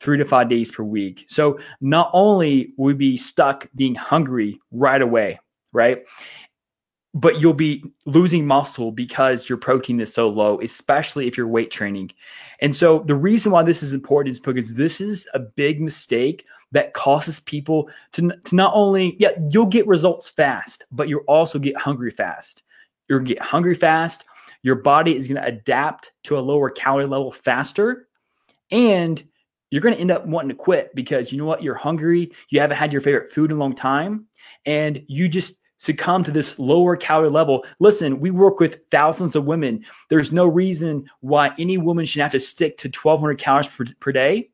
three 0.00 0.16
to 0.16 0.24
five 0.24 0.48
days 0.48 0.70
per 0.70 0.82
week. 0.82 1.26
So 1.28 1.58
not 1.80 2.10
only 2.12 2.72
would 2.76 2.96
we 2.96 3.10
be 3.10 3.16
stuck 3.16 3.68
being 3.74 3.94
hungry 3.94 4.60
right 4.70 5.02
away, 5.02 5.40
right? 5.72 6.04
But 7.12 7.40
you'll 7.40 7.54
be 7.54 7.84
losing 8.06 8.46
muscle 8.46 8.92
because 8.92 9.48
your 9.48 9.58
protein 9.58 10.00
is 10.00 10.12
so 10.12 10.28
low, 10.28 10.60
especially 10.60 11.26
if 11.26 11.36
you're 11.36 11.48
weight 11.48 11.70
training. 11.70 12.10
And 12.60 12.74
so 12.74 13.00
the 13.00 13.16
reason 13.16 13.50
why 13.50 13.62
this 13.62 13.82
is 13.82 13.94
important 13.94 14.32
is 14.32 14.40
because 14.40 14.74
this 14.74 15.00
is 15.00 15.28
a 15.34 15.40
big 15.40 15.80
mistake 15.80 16.46
that 16.72 16.94
causes 16.94 17.40
people 17.40 17.90
to, 18.12 18.30
to 18.44 18.54
not 18.54 18.72
only, 18.74 19.16
yeah, 19.18 19.30
you'll 19.50 19.66
get 19.66 19.86
results 19.88 20.28
fast, 20.28 20.84
but 20.92 21.08
you'll 21.08 21.24
also 21.26 21.58
get 21.58 21.76
hungry 21.76 22.12
fast. 22.12 22.62
You're 23.08 23.18
gonna 23.18 23.28
get 23.28 23.42
hungry 23.42 23.74
fast. 23.74 24.24
Your 24.62 24.76
body 24.76 25.16
is 25.16 25.26
gonna 25.26 25.44
adapt 25.44 26.12
to 26.24 26.38
a 26.38 26.40
lower 26.40 26.70
calorie 26.70 27.06
level 27.06 27.32
faster. 27.32 28.06
And 28.70 29.20
you're 29.70 29.82
going 29.82 29.94
to 29.94 30.00
end 30.00 30.10
up 30.10 30.26
wanting 30.26 30.48
to 30.50 30.54
quit 30.54 30.94
because 30.94 31.30
you 31.30 31.38
know 31.38 31.44
what? 31.44 31.62
You're 31.62 31.74
hungry. 31.74 32.32
You 32.50 32.60
haven't 32.60 32.76
had 32.76 32.92
your 32.92 33.02
favorite 33.02 33.30
food 33.30 33.50
in 33.50 33.56
a 33.56 33.60
long 33.60 33.74
time. 33.74 34.26
And 34.66 35.02
you 35.06 35.28
just 35.28 35.54
succumb 35.80 36.22
to 36.22 36.30
this 36.30 36.58
lower 36.58 36.94
calorie 36.94 37.30
level. 37.30 37.64
Listen, 37.80 38.20
we 38.20 38.30
work 38.30 38.60
with 38.60 38.80
thousands 38.90 39.34
of 39.34 39.46
women. 39.46 39.84
There's 40.10 40.30
no 40.30 40.46
reason 40.46 41.06
why 41.20 41.52
any 41.58 41.78
woman 41.78 42.04
should 42.04 42.22
have 42.22 42.32
to 42.32 42.40
stick 42.40 42.76
to 42.78 42.88
1200 42.88 43.38
calories 43.38 43.66
per, 43.66 43.86
per 43.98 44.12
day 44.12 44.50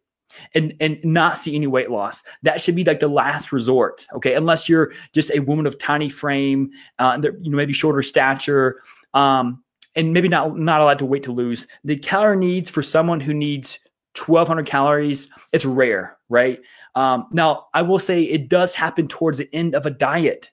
and 0.54 0.74
and 0.80 0.98
not 1.04 1.38
see 1.38 1.54
any 1.54 1.66
weight 1.66 1.90
loss. 1.90 2.22
That 2.42 2.60
should 2.60 2.76
be 2.76 2.84
like 2.84 3.00
the 3.00 3.08
last 3.08 3.52
resort. 3.52 4.06
Okay, 4.14 4.34
unless 4.34 4.68
you're 4.68 4.92
just 5.12 5.30
a 5.32 5.40
woman 5.40 5.66
of 5.66 5.78
tiny 5.78 6.08
frame, 6.08 6.70
uh, 6.98 7.18
you 7.40 7.50
know, 7.50 7.56
maybe 7.56 7.72
shorter 7.72 8.02
stature, 8.02 8.82
um, 9.14 9.62
and 9.94 10.12
maybe 10.12 10.28
not 10.28 10.56
not 10.56 10.80
allowed 10.80 10.98
to 10.98 11.06
weight 11.06 11.24
to 11.24 11.32
lose. 11.32 11.66
The 11.84 11.96
calorie 11.96 12.36
needs 12.36 12.70
for 12.70 12.82
someone 12.82 13.20
who 13.20 13.34
needs 13.34 13.78
1200 14.16 14.66
calories 14.66 15.28
it's 15.52 15.64
rare, 15.64 16.16
right? 16.28 16.60
Um, 16.94 17.26
now 17.32 17.66
I 17.74 17.82
will 17.82 17.98
say 17.98 18.22
it 18.22 18.48
does 18.48 18.74
happen 18.74 19.08
towards 19.08 19.38
the 19.38 19.54
end 19.54 19.74
of 19.74 19.86
a 19.86 19.90
diet 19.90 20.50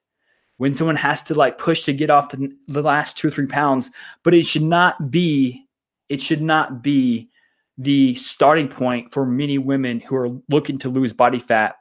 when 0.57 0.73
someone 0.73 0.95
has 0.95 1.21
to 1.23 1.33
like 1.33 1.57
push 1.57 1.83
to 1.83 1.93
get 1.93 2.09
off 2.09 2.29
the, 2.29 2.51
the 2.67 2.81
last 2.81 3.17
two 3.17 3.27
or 3.27 3.31
three 3.31 3.47
pounds 3.47 3.91
but 4.23 4.33
it 4.33 4.45
should 4.45 4.63
not 4.63 5.11
be 5.11 5.65
it 6.09 6.21
should 6.21 6.41
not 6.41 6.83
be 6.83 7.29
the 7.77 8.13
starting 8.15 8.67
point 8.67 9.11
for 9.11 9.25
many 9.25 9.57
women 9.57 9.99
who 9.99 10.15
are 10.15 10.29
looking 10.49 10.77
to 10.77 10.89
lose 10.89 11.11
body 11.11 11.39
fat 11.39 11.75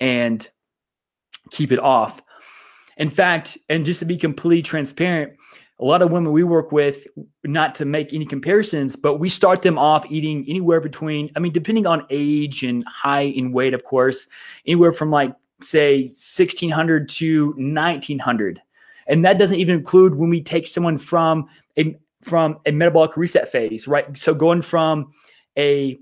and 0.00 0.48
keep 1.50 1.70
it 1.70 1.78
off. 1.78 2.22
In 2.96 3.10
fact 3.10 3.58
and 3.68 3.84
just 3.84 3.98
to 3.98 4.06
be 4.06 4.16
completely 4.16 4.62
transparent 4.62 5.34
a 5.80 5.84
lot 5.84 6.02
of 6.02 6.10
women 6.10 6.32
we 6.32 6.44
work 6.44 6.70
with 6.70 7.06
not 7.42 7.74
to 7.74 7.84
make 7.84 8.14
any 8.14 8.24
comparisons 8.24 8.94
but 8.94 9.16
we 9.16 9.28
start 9.28 9.62
them 9.62 9.78
off 9.78 10.06
eating 10.08 10.44
anywhere 10.48 10.80
between 10.80 11.30
i 11.34 11.40
mean 11.40 11.52
depending 11.52 11.86
on 11.86 12.06
age 12.10 12.62
and 12.62 12.84
height 12.84 13.34
and 13.36 13.52
weight 13.52 13.74
of 13.74 13.82
course 13.82 14.28
anywhere 14.66 14.92
from 14.92 15.10
like 15.10 15.34
say 15.60 16.02
1600 16.02 17.08
to 17.08 17.48
1900 17.56 18.60
and 19.06 19.24
that 19.24 19.38
doesn't 19.38 19.58
even 19.58 19.76
include 19.76 20.14
when 20.14 20.30
we 20.30 20.42
take 20.42 20.66
someone 20.66 20.98
from 20.98 21.46
a 21.78 21.96
from 22.22 22.58
a 22.66 22.72
metabolic 22.72 23.16
reset 23.16 23.50
phase 23.50 23.86
right? 23.86 24.16
So 24.16 24.34
going 24.34 24.62
from 24.62 25.12
a 25.58 25.98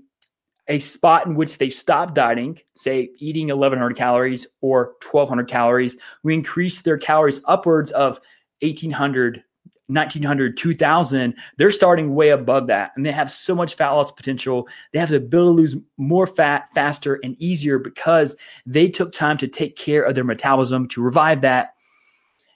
a 0.69 0.79
spot 0.79 1.25
in 1.25 1.35
which 1.35 1.57
they 1.57 1.69
stop 1.69 2.15
dieting 2.15 2.59
say 2.75 3.09
eating 3.19 3.47
1100 3.47 3.95
calories 3.95 4.47
or 4.61 4.93
1200 5.11 5.47
calories 5.49 5.97
we 6.23 6.33
increase 6.33 6.81
their 6.81 6.97
calories 6.97 7.41
upwards 7.45 7.91
of 7.91 8.19
1800 8.61 9.43
1900, 9.87 10.55
2000, 10.55 11.35
they're 11.57 11.71
starting 11.71 12.15
way 12.15 12.29
above 12.29 12.67
that. 12.67 12.91
And 12.95 13.05
they 13.05 13.11
have 13.11 13.29
so 13.29 13.53
much 13.53 13.75
fat 13.75 13.91
loss 13.91 14.11
potential. 14.11 14.67
They 14.91 14.99
have 14.99 15.09
the 15.09 15.17
ability 15.17 15.55
to 15.55 15.61
lose 15.61 15.75
more 15.97 16.25
fat 16.25 16.73
faster 16.73 17.19
and 17.23 17.35
easier 17.39 17.77
because 17.79 18.35
they 18.65 18.87
took 18.87 19.11
time 19.11 19.37
to 19.39 19.47
take 19.47 19.75
care 19.75 20.03
of 20.03 20.15
their 20.15 20.23
metabolism, 20.23 20.87
to 20.89 21.01
revive 21.01 21.41
that, 21.41 21.73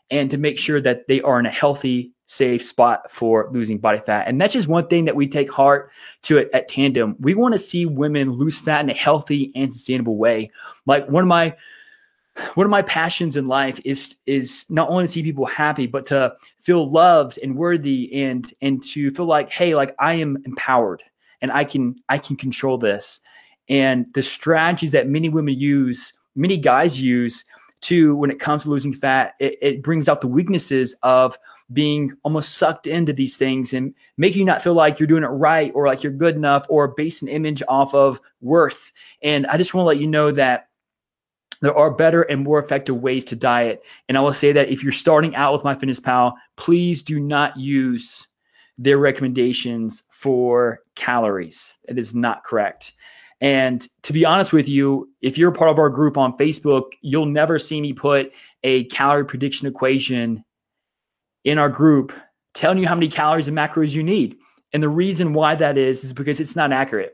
and 0.09 0.31
to 0.31 0.37
make 0.37 0.57
sure 0.57 0.79
that 0.81 1.07
they 1.07 1.21
are 1.21 1.39
in 1.39 1.45
a 1.45 1.51
healthy 1.51 2.13
safe 2.27 2.61
spot 2.61 3.09
for 3.09 3.49
losing 3.51 3.77
body 3.77 4.01
fat. 4.05 4.27
And 4.27 4.39
that's 4.39 4.53
just 4.53 4.67
one 4.67 4.87
thing 4.87 5.05
that 5.05 5.15
we 5.15 5.27
take 5.27 5.51
heart 5.51 5.91
to 6.23 6.37
it 6.37 6.49
at 6.53 6.67
Tandem. 6.67 7.15
We 7.19 7.35
want 7.35 7.53
to 7.53 7.59
see 7.59 7.85
women 7.85 8.31
lose 8.31 8.59
fat 8.59 8.81
in 8.81 8.89
a 8.89 8.93
healthy 8.93 9.51
and 9.55 9.71
sustainable 9.71 10.17
way. 10.17 10.51
Like 10.85 11.07
one 11.09 11.23
of 11.23 11.27
my 11.27 11.55
one 12.53 12.65
of 12.65 12.69
my 12.69 12.83
passions 12.83 13.35
in 13.35 13.47
life 13.47 13.79
is 13.83 14.17
is 14.25 14.65
not 14.69 14.89
only 14.89 15.05
to 15.05 15.11
see 15.11 15.23
people 15.23 15.45
happy, 15.45 15.87
but 15.87 16.05
to 16.07 16.35
feel 16.67 16.89
loved 16.89 17.39
and 17.41 17.55
worthy 17.55 18.13
and 18.13 18.53
and 18.61 18.83
to 18.83 19.09
feel 19.11 19.25
like, 19.25 19.49
hey, 19.49 19.73
like 19.73 19.95
I 19.99 20.15
am 20.15 20.37
empowered 20.45 21.01
and 21.41 21.49
I 21.49 21.63
can 21.63 21.95
I 22.09 22.17
can 22.17 22.35
control 22.35 22.77
this. 22.77 23.21
And 23.69 24.05
the 24.13 24.21
strategies 24.21 24.91
that 24.91 25.07
many 25.07 25.29
women 25.29 25.57
use, 25.57 26.11
many 26.35 26.57
guys 26.57 27.01
use 27.01 27.45
to 27.81 28.17
when 28.17 28.31
it 28.31 28.41
comes 28.41 28.63
to 28.63 28.69
losing 28.69 28.93
fat, 28.93 29.35
it, 29.39 29.57
it 29.61 29.81
brings 29.81 30.09
out 30.09 30.19
the 30.19 30.27
weaknesses 30.27 30.93
of 31.03 31.37
being 31.71 32.11
almost 32.23 32.55
sucked 32.55 32.85
into 32.85 33.13
these 33.13 33.37
things 33.37 33.71
and 33.71 33.93
making 34.17 34.39
you 34.39 34.45
not 34.45 34.61
feel 34.61 34.73
like 34.73 34.99
you're 34.99 35.07
doing 35.07 35.23
it 35.23 35.27
right 35.27 35.71
or 35.73 35.87
like 35.87 36.03
you're 36.03 36.11
good 36.11 36.35
enough 36.35 36.65
or 36.67 36.89
base 36.89 37.21
an 37.21 37.29
image 37.29 37.63
off 37.69 37.93
of 37.93 38.19
worth. 38.41 38.91
And 39.21 39.47
I 39.47 39.55
just 39.57 39.73
want 39.73 39.85
to 39.85 39.87
let 39.87 39.99
you 39.99 40.07
know 40.07 40.31
that 40.31 40.66
there 41.61 41.75
are 41.75 41.91
better 41.91 42.23
and 42.23 42.43
more 42.43 42.59
effective 42.59 42.97
ways 42.97 43.25
to 43.25 43.35
diet. 43.35 43.83
And 44.07 44.17
I 44.17 44.21
will 44.21 44.33
say 44.33 44.51
that 44.51 44.69
if 44.69 44.83
you're 44.83 44.91
starting 44.91 45.35
out 45.35 45.53
with 45.53 45.63
MyFitnessPal, 45.63 46.33
please 46.55 47.03
do 47.03 47.19
not 47.19 47.57
use 47.57 48.27
their 48.77 48.97
recommendations 48.97 50.03
for 50.09 50.79
calories. 50.95 51.77
It 51.87 51.97
is 51.97 52.13
not 52.13 52.43
correct. 52.43 52.93
And 53.41 53.87
to 54.03 54.13
be 54.13 54.25
honest 54.25 54.53
with 54.53 54.67
you, 54.67 55.09
if 55.21 55.37
you're 55.37 55.51
part 55.51 55.69
of 55.69 55.79
our 55.79 55.89
group 55.89 56.17
on 56.17 56.37
Facebook, 56.37 56.91
you'll 57.01 57.25
never 57.25 57.59
see 57.59 57.79
me 57.79 57.93
put 57.93 58.31
a 58.63 58.85
calorie 58.85 59.25
prediction 59.25 59.67
equation 59.67 60.43
in 61.43 61.59
our 61.59 61.69
group 61.69 62.13
telling 62.53 62.79
you 62.79 62.87
how 62.87 62.95
many 62.95 63.07
calories 63.07 63.47
and 63.47 63.57
macros 63.57 63.91
you 63.91 64.03
need. 64.03 64.37
And 64.73 64.81
the 64.81 64.89
reason 64.89 65.33
why 65.33 65.55
that 65.55 65.77
is 65.77 66.03
is 66.03 66.13
because 66.13 66.39
it's 66.39 66.55
not 66.55 66.71
accurate. 66.71 67.13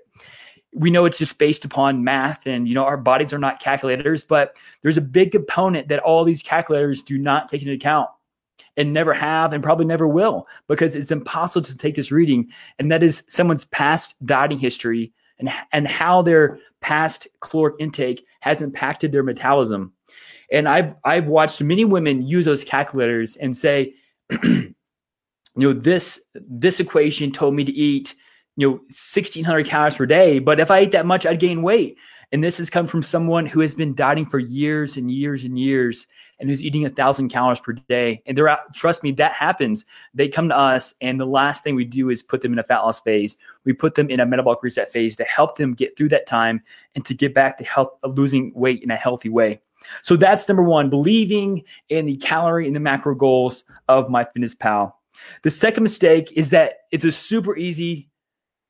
We 0.76 0.90
know 0.90 1.06
it's 1.06 1.18
just 1.18 1.38
based 1.38 1.66
upon 1.66 2.04
math 2.04 2.46
and 2.48 2.68
you 2.68 2.74
know 2.74 2.84
our 2.84 2.98
bodies 2.98 3.34
are 3.34 3.40
not 3.40 3.60
calculators, 3.60 4.24
but 4.24 4.58
there's 4.82 4.98
a 4.98 5.02
big 5.02 5.32
component 5.32 5.88
that 5.90 6.00
all 6.00 6.24
these 6.24 6.42
calculators 6.42 7.04
do 7.04 7.18
not 7.18 7.50
take 7.50 7.62
into 7.62 7.74
account 7.74 8.10
and 8.78 8.92
never 8.92 9.14
have 9.14 9.54
and 9.54 9.64
probably 9.64 9.86
never 9.86 10.08
will 10.08 10.48
because 10.68 10.96
it's 10.96 11.12
impossible 11.12 11.64
to 11.64 11.78
take 11.78 11.96
this 11.96 12.12
reading 12.12 12.50
and 12.80 12.92
that 12.92 13.04
is 13.04 13.24
someone's 13.28 13.66
past 13.66 14.16
dieting 14.26 14.58
history 14.58 15.14
and 15.40 15.52
and 15.72 15.88
how 15.88 16.22
their 16.22 16.60
past 16.82 17.28
caloric 17.42 17.76
intake 17.80 18.26
has 18.42 18.62
impacted 18.62 19.12
their 19.12 19.24
metabolism. 19.24 19.94
And 20.52 20.68
I've 20.68 20.96
I've 21.04 21.28
watched 21.28 21.62
many 21.62 21.86
women 21.86 22.26
use 22.26 22.46
those 22.46 22.64
calculators 22.64 23.36
and 23.38 23.56
say, 23.56 23.94
you 24.44 24.74
know, 25.56 25.74
this 25.74 26.22
this 26.36 26.80
equation 26.80 27.32
told 27.32 27.56
me 27.56 27.64
to 27.64 27.72
eat, 27.72 28.16
you 28.56 28.68
know, 28.68 28.74
1600 28.74 29.66
calories 29.66 29.96
per 29.96 30.06
day, 30.06 30.40
but 30.40 30.60
if 30.60 30.72
I 30.72 30.80
ate 30.80 30.92
that 30.92 31.06
much, 31.06 31.26
I'd 31.26 31.40
gain 31.40 31.62
weight. 31.62 31.98
And 32.32 32.44
this 32.44 32.58
has 32.58 32.70
come 32.70 32.88
from 32.88 33.04
someone 33.04 33.46
who 33.46 33.60
has 33.60 33.76
been 33.76 33.94
dieting 33.94 34.26
for 34.26 34.40
years 34.40 34.98
and 34.98 35.12
years 35.12 35.44
and 35.44 35.58
years 35.58 36.08
and 36.40 36.50
who's 36.50 36.64
eating 36.64 36.84
a 36.84 36.90
thousand 36.90 37.30
calories 37.30 37.60
per 37.60 37.74
day. 37.74 38.24
And 38.26 38.36
they're 38.36 38.50
out, 38.50 38.74
trust 38.74 39.04
me, 39.04 39.12
that 39.14 39.34
happens. 39.34 39.86
They 40.16 40.28
come 40.28 40.50
to 40.50 40.58
us, 40.58 40.96
and 41.00 41.20
the 41.20 41.26
last 41.26 41.64
thing 41.64 41.76
we 41.76 41.86
do 41.86 42.10
is 42.10 42.24
put 42.24 42.42
them 42.42 42.52
in 42.52 42.58
a 42.58 42.64
fat 42.64 42.80
loss 42.80 43.00
phase. 43.00 43.38
We 43.66 43.74
put 43.74 43.94
them 43.94 44.10
in 44.10 44.20
a 44.20 44.26
metabolic 44.26 44.64
reset 44.64 44.92
phase 44.92 45.16
to 45.18 45.24
help 45.26 45.58
them 45.58 45.76
get 45.76 45.96
through 45.96 46.10
that 46.10 46.26
time 46.26 46.64
and 46.96 47.06
to 47.06 47.14
get 47.14 47.36
back 47.36 47.58
to 47.60 47.64
health, 47.64 47.92
losing 48.04 48.52
weight 48.56 48.82
in 48.82 48.90
a 48.90 48.96
healthy 48.96 49.30
way. 49.30 49.62
So 50.02 50.16
that's 50.16 50.48
number 50.48 50.64
one, 50.64 50.90
believing 50.90 51.64
in 51.90 52.08
the 52.08 52.18
calorie 52.18 52.66
and 52.66 52.76
the 52.76 52.80
macro 52.80 53.14
goals 53.14 53.64
of 53.90 54.10
my 54.10 54.24
fitness 54.24 54.56
pal 54.56 55.00
The 55.44 55.50
second 55.50 55.84
mistake 55.84 56.32
is 56.36 56.50
that 56.50 56.80
it's 56.92 57.06
a 57.06 57.12
super 57.12 57.56
easy 57.58 58.10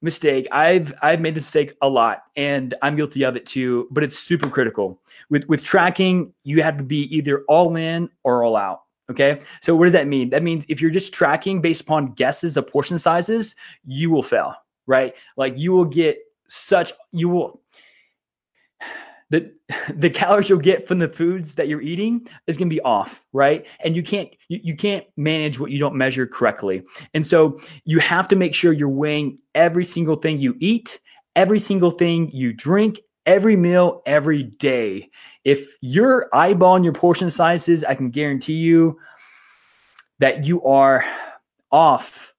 mistake. 0.04 0.48
I've 0.52 0.94
I've 1.02 1.22
made 1.22 1.34
this 1.34 1.46
mistake 1.46 1.76
a 1.82 1.90
lot 1.90 2.24
and 2.36 2.74
I'm 2.82 2.96
guilty 2.96 3.24
of 3.24 3.36
it 3.36 3.46
too, 3.46 3.88
but 3.90 4.04
it's 4.04 4.20
super 4.20 4.50
critical. 4.50 5.00
With 5.30 5.46
with 5.46 5.64
tracking, 5.64 6.34
you 6.44 6.62
have 6.62 6.78
to 6.78 6.84
be 6.84 7.04
either 7.16 7.44
all 7.48 7.76
in 7.76 8.10
or 8.24 8.44
all 8.44 8.56
out. 8.56 8.82
Okay. 9.10 9.40
So 9.62 9.76
what 9.76 9.86
does 9.86 9.94
that 9.94 10.08
mean? 10.08 10.30
That 10.30 10.44
means 10.44 10.66
if 10.70 10.82
you're 10.82 10.92
just 10.92 11.14
tracking 11.14 11.62
based 11.62 11.82
upon 11.82 12.14
guesses 12.14 12.56
of 12.58 12.68
portion 12.68 13.00
sizes, 13.00 13.56
you 13.86 14.10
will 14.10 14.24
fail, 14.24 14.54
right? 14.86 15.16
Like 15.36 15.58
you 15.58 15.72
will 15.72 15.86
get 15.86 16.20
such 16.48 16.94
you 17.12 17.30
will 17.30 17.62
the 19.34 19.52
the 19.96 20.10
calories 20.10 20.48
you'll 20.48 20.60
get 20.60 20.88
from 20.88 21.00
the 21.00 21.10
foods 21.10 21.56
that 21.56 21.68
you're 21.68 21.82
eating 21.82 22.28
is 22.48 22.56
going 22.56 22.70
to 22.70 22.74
be 22.74 22.82
off 22.82 23.22
right? 23.34 23.66
And 23.84 23.96
you 23.96 24.04
can't 24.04 24.30
you, 24.48 24.60
you 24.64 24.76
can't 24.76 25.06
manage 25.18 25.60
what 25.60 25.72
you 25.72 25.80
don't 25.80 25.96
measure 25.96 26.28
correctly. 26.28 26.84
And 27.14 27.26
so 27.26 27.60
you 27.84 28.00
have 28.00 28.28
to 28.30 28.36
make 28.36 28.54
sure 28.54 28.72
you're 28.72 28.88
weighing 28.88 29.40
every 29.56 29.84
single 29.84 30.16
thing 30.16 30.40
you 30.40 30.56
eat 30.60 31.00
every 31.36 31.58
single 31.60 31.90
thing 31.90 32.30
you 32.32 32.54
drink 32.54 33.00
every 33.26 33.56
meal 33.56 34.04
every 34.06 34.44
day. 34.44 35.10
If 35.44 35.68
you're 35.82 36.30
eyeballing 36.34 36.84
your 36.84 36.94
portion 36.94 37.30
sizes 37.32 37.84
i 37.84 37.96
can 37.96 38.12
guarantee 38.12 38.54
you 38.54 39.00
that 40.20 40.46
you 40.46 40.64
are 40.64 41.04
off 41.72 42.34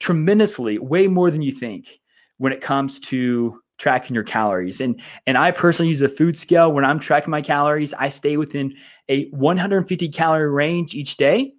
tremendously 0.00 0.78
way 0.78 1.06
more 1.06 1.30
than 1.30 1.42
you 1.42 1.52
think 1.52 2.00
when 2.38 2.52
it 2.52 2.62
comes 2.62 2.98
to 3.00 3.60
tracking 3.78 4.14
your 4.14 4.24
calories. 4.24 4.80
And 4.80 5.00
and 5.26 5.38
I 5.38 5.50
personally 5.50 5.88
use 5.88 6.02
a 6.02 6.08
food 6.08 6.36
scale 6.36 6.72
when 6.72 6.84
I'm 6.84 6.98
tracking 6.98 7.30
my 7.30 7.42
calories. 7.42 7.94
I 7.94 8.08
stay 8.08 8.36
within 8.36 8.74
a 9.08 9.28
150 9.30 10.08
calorie 10.10 10.50
range 10.50 10.94
each 10.94 11.16
day. 11.16 11.54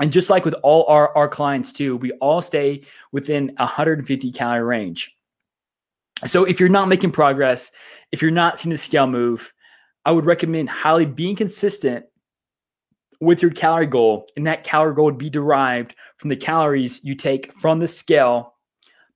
And 0.00 0.12
just 0.12 0.30
like 0.30 0.44
with 0.44 0.54
all 0.62 0.84
our, 0.86 1.16
our 1.16 1.28
clients 1.28 1.72
too, 1.72 1.96
we 1.96 2.12
all 2.12 2.40
stay 2.40 2.82
within 3.10 3.52
150 3.56 4.30
calorie 4.32 4.62
range. 4.62 5.14
So 6.26 6.44
if 6.44 6.60
you're 6.60 6.68
not 6.68 6.88
making 6.88 7.12
progress, 7.12 7.70
if 8.12 8.22
you're 8.22 8.30
not 8.30 8.58
seeing 8.58 8.70
the 8.70 8.78
scale 8.78 9.06
move, 9.06 9.52
I 10.04 10.12
would 10.12 10.24
recommend 10.24 10.68
highly 10.68 11.04
being 11.04 11.36
consistent 11.36 12.06
with 13.20 13.42
your 13.42 13.50
calorie 13.50 13.86
goal. 13.86 14.26
And 14.36 14.46
that 14.46 14.64
calorie 14.64 14.94
goal 14.94 15.06
would 15.06 15.18
be 15.18 15.30
derived 15.30 15.94
from 16.18 16.30
the 16.30 16.36
calories 16.36 17.00
you 17.02 17.14
take 17.14 17.52
from 17.54 17.78
the 17.78 17.88
scale 17.88 18.54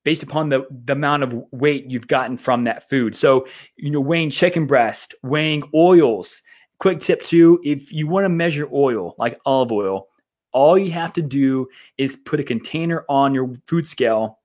based 0.04 0.22
upon 0.22 0.48
the, 0.48 0.66
the 0.84 0.92
amount 0.92 1.22
of 1.22 1.34
weight 1.52 1.86
you've 1.86 2.08
gotten 2.08 2.36
from 2.36 2.64
that 2.64 2.88
food. 2.88 3.14
So, 3.14 3.46
you 3.76 3.90
know, 3.90 4.00
weighing 4.00 4.30
chicken 4.30 4.66
breast, 4.66 5.14
weighing 5.22 5.62
oils. 5.74 6.42
Quick 6.78 6.98
tip 6.98 7.22
too 7.22 7.60
if 7.64 7.92
you 7.92 8.08
want 8.08 8.24
to 8.24 8.28
measure 8.28 8.68
oil, 8.72 9.14
like 9.18 9.38
olive 9.46 9.70
oil, 9.70 10.08
all 10.52 10.76
you 10.76 10.90
have 10.90 11.12
to 11.14 11.22
do 11.22 11.68
is 11.96 12.16
put 12.16 12.40
a 12.40 12.44
container 12.44 13.04
on 13.08 13.34
your 13.34 13.54
food 13.66 13.86
scale, 13.86 14.40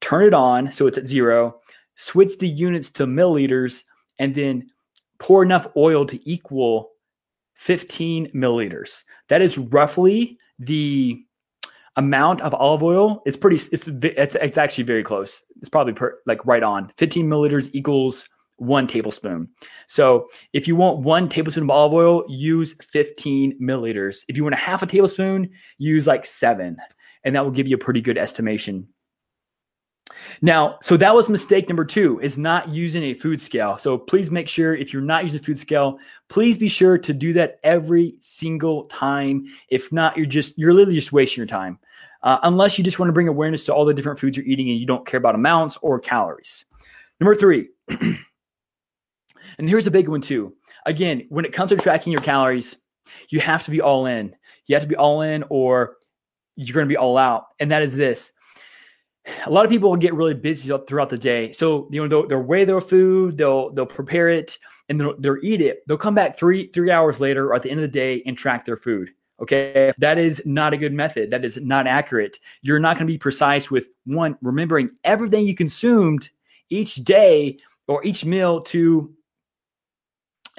turn 0.00 0.24
it 0.24 0.34
on 0.34 0.70
so 0.70 0.86
it's 0.86 0.98
at 0.98 1.06
zero, 1.06 1.60
switch 1.96 2.38
the 2.38 2.48
units 2.48 2.90
to 2.90 3.06
milliliters, 3.06 3.82
and 4.18 4.34
then 4.34 4.70
pour 5.18 5.42
enough 5.42 5.66
oil 5.76 6.06
to 6.06 6.30
equal 6.30 6.92
15 7.54 8.30
milliliters. 8.34 9.02
That 9.28 9.42
is 9.42 9.58
roughly 9.58 10.38
the 10.58 11.24
amount 11.96 12.40
of 12.40 12.54
olive 12.54 12.82
oil, 12.82 13.22
it's 13.24 13.36
pretty 13.36 13.56
it's, 13.72 13.88
it's 13.88 14.34
it's 14.34 14.58
actually 14.58 14.84
very 14.84 15.02
close 15.02 15.42
it's 15.64 15.70
probably 15.70 15.94
per, 15.94 16.18
like 16.26 16.44
right 16.44 16.62
on 16.62 16.92
15 16.98 17.26
milliliters 17.26 17.70
equals 17.72 18.28
one 18.56 18.86
tablespoon 18.86 19.48
so 19.88 20.28
if 20.52 20.68
you 20.68 20.76
want 20.76 21.00
one 21.00 21.28
tablespoon 21.28 21.64
of 21.64 21.70
olive 21.70 21.94
oil 21.94 22.24
use 22.28 22.74
15 22.82 23.58
milliliters 23.60 24.24
if 24.28 24.36
you 24.36 24.42
want 24.42 24.54
a 24.54 24.58
half 24.58 24.82
a 24.82 24.86
tablespoon 24.86 25.50
use 25.78 26.06
like 26.06 26.26
seven 26.26 26.76
and 27.24 27.34
that 27.34 27.42
will 27.42 27.50
give 27.50 27.66
you 27.66 27.76
a 27.76 27.78
pretty 27.78 28.02
good 28.02 28.18
estimation 28.18 28.86
now, 30.42 30.78
so 30.82 30.96
that 30.96 31.14
was 31.14 31.28
mistake 31.28 31.68
number 31.68 31.84
two 31.84 32.20
is 32.20 32.36
not 32.36 32.68
using 32.68 33.02
a 33.04 33.14
food 33.14 33.40
scale. 33.40 33.78
So 33.78 33.96
please 33.96 34.30
make 34.30 34.48
sure 34.48 34.74
if 34.74 34.92
you're 34.92 35.02
not 35.02 35.24
using 35.24 35.40
a 35.40 35.42
food 35.42 35.58
scale, 35.58 35.98
please 36.28 36.58
be 36.58 36.68
sure 36.68 36.98
to 36.98 37.12
do 37.12 37.32
that 37.34 37.58
every 37.64 38.16
single 38.20 38.84
time. 38.84 39.46
If 39.70 39.92
not, 39.92 40.16
you're 40.16 40.26
just, 40.26 40.58
you're 40.58 40.74
literally 40.74 40.96
just 40.98 41.12
wasting 41.12 41.40
your 41.40 41.46
time. 41.46 41.78
Uh, 42.24 42.38
unless 42.42 42.78
you 42.78 42.84
just 42.84 42.98
want 42.98 43.08
to 43.08 43.12
bring 43.12 43.28
awareness 43.28 43.64
to 43.64 43.74
all 43.74 43.84
the 43.84 43.94
different 43.94 44.18
foods 44.18 44.36
you're 44.36 44.46
eating 44.46 44.70
and 44.70 44.78
you 44.78 44.86
don't 44.86 45.06
care 45.06 45.18
about 45.18 45.34
amounts 45.34 45.76
or 45.82 46.00
calories. 46.00 46.64
Number 47.20 47.34
three, 47.34 47.68
and 47.88 48.18
here's 49.58 49.86
a 49.86 49.90
big 49.90 50.08
one 50.08 50.22
too. 50.22 50.54
Again, 50.86 51.26
when 51.28 51.44
it 51.44 51.52
comes 51.52 51.68
to 51.68 51.76
tracking 51.76 52.12
your 52.12 52.22
calories, 52.22 52.76
you 53.28 53.40
have 53.40 53.64
to 53.66 53.70
be 53.70 53.80
all 53.80 54.06
in. 54.06 54.34
You 54.66 54.74
have 54.74 54.82
to 54.82 54.88
be 54.88 54.96
all 54.96 55.20
in 55.20 55.44
or 55.50 55.96
you're 56.56 56.74
going 56.74 56.86
to 56.86 56.92
be 56.92 56.96
all 56.96 57.18
out. 57.18 57.44
And 57.60 57.70
that 57.70 57.82
is 57.82 57.94
this 57.94 58.32
a 59.46 59.50
lot 59.50 59.64
of 59.64 59.70
people 59.70 59.94
get 59.96 60.14
really 60.14 60.34
busy 60.34 60.74
throughout 60.86 61.08
the 61.08 61.18
day. 61.18 61.52
So 61.52 61.88
you 61.90 62.00
know 62.00 62.08
they'll, 62.08 62.28
they'll 62.28 62.46
weigh 62.46 62.64
their 62.64 62.80
food, 62.80 63.36
they'll 63.38 63.70
they'll 63.72 63.86
prepare 63.86 64.28
it, 64.28 64.58
and 64.88 64.98
they'll, 64.98 65.18
they'll 65.18 65.36
eat 65.42 65.60
it. 65.60 65.82
They'll 65.86 65.96
come 65.98 66.14
back 66.14 66.38
three 66.38 66.70
three 66.72 66.90
hours 66.90 67.20
later 67.20 67.48
or 67.48 67.54
at 67.54 67.62
the 67.62 67.70
end 67.70 67.80
of 67.80 67.82
the 67.82 67.98
day 67.98 68.22
and 68.26 68.36
track 68.36 68.64
their 68.64 68.76
food. 68.76 69.10
Okay, 69.42 69.92
that 69.98 70.16
is 70.16 70.40
not 70.44 70.72
a 70.72 70.76
good 70.76 70.92
method. 70.92 71.30
That 71.30 71.44
is 71.44 71.60
not 71.60 71.86
accurate. 71.86 72.38
You're 72.62 72.78
not 72.78 72.96
going 72.96 73.06
to 73.06 73.12
be 73.12 73.18
precise 73.18 73.70
with 73.70 73.88
one 74.04 74.36
remembering 74.42 74.90
everything 75.02 75.44
you 75.44 75.56
consumed 75.56 76.30
each 76.70 76.96
day 76.96 77.58
or 77.88 78.04
each 78.04 78.24
meal 78.24 78.60
to 78.62 79.12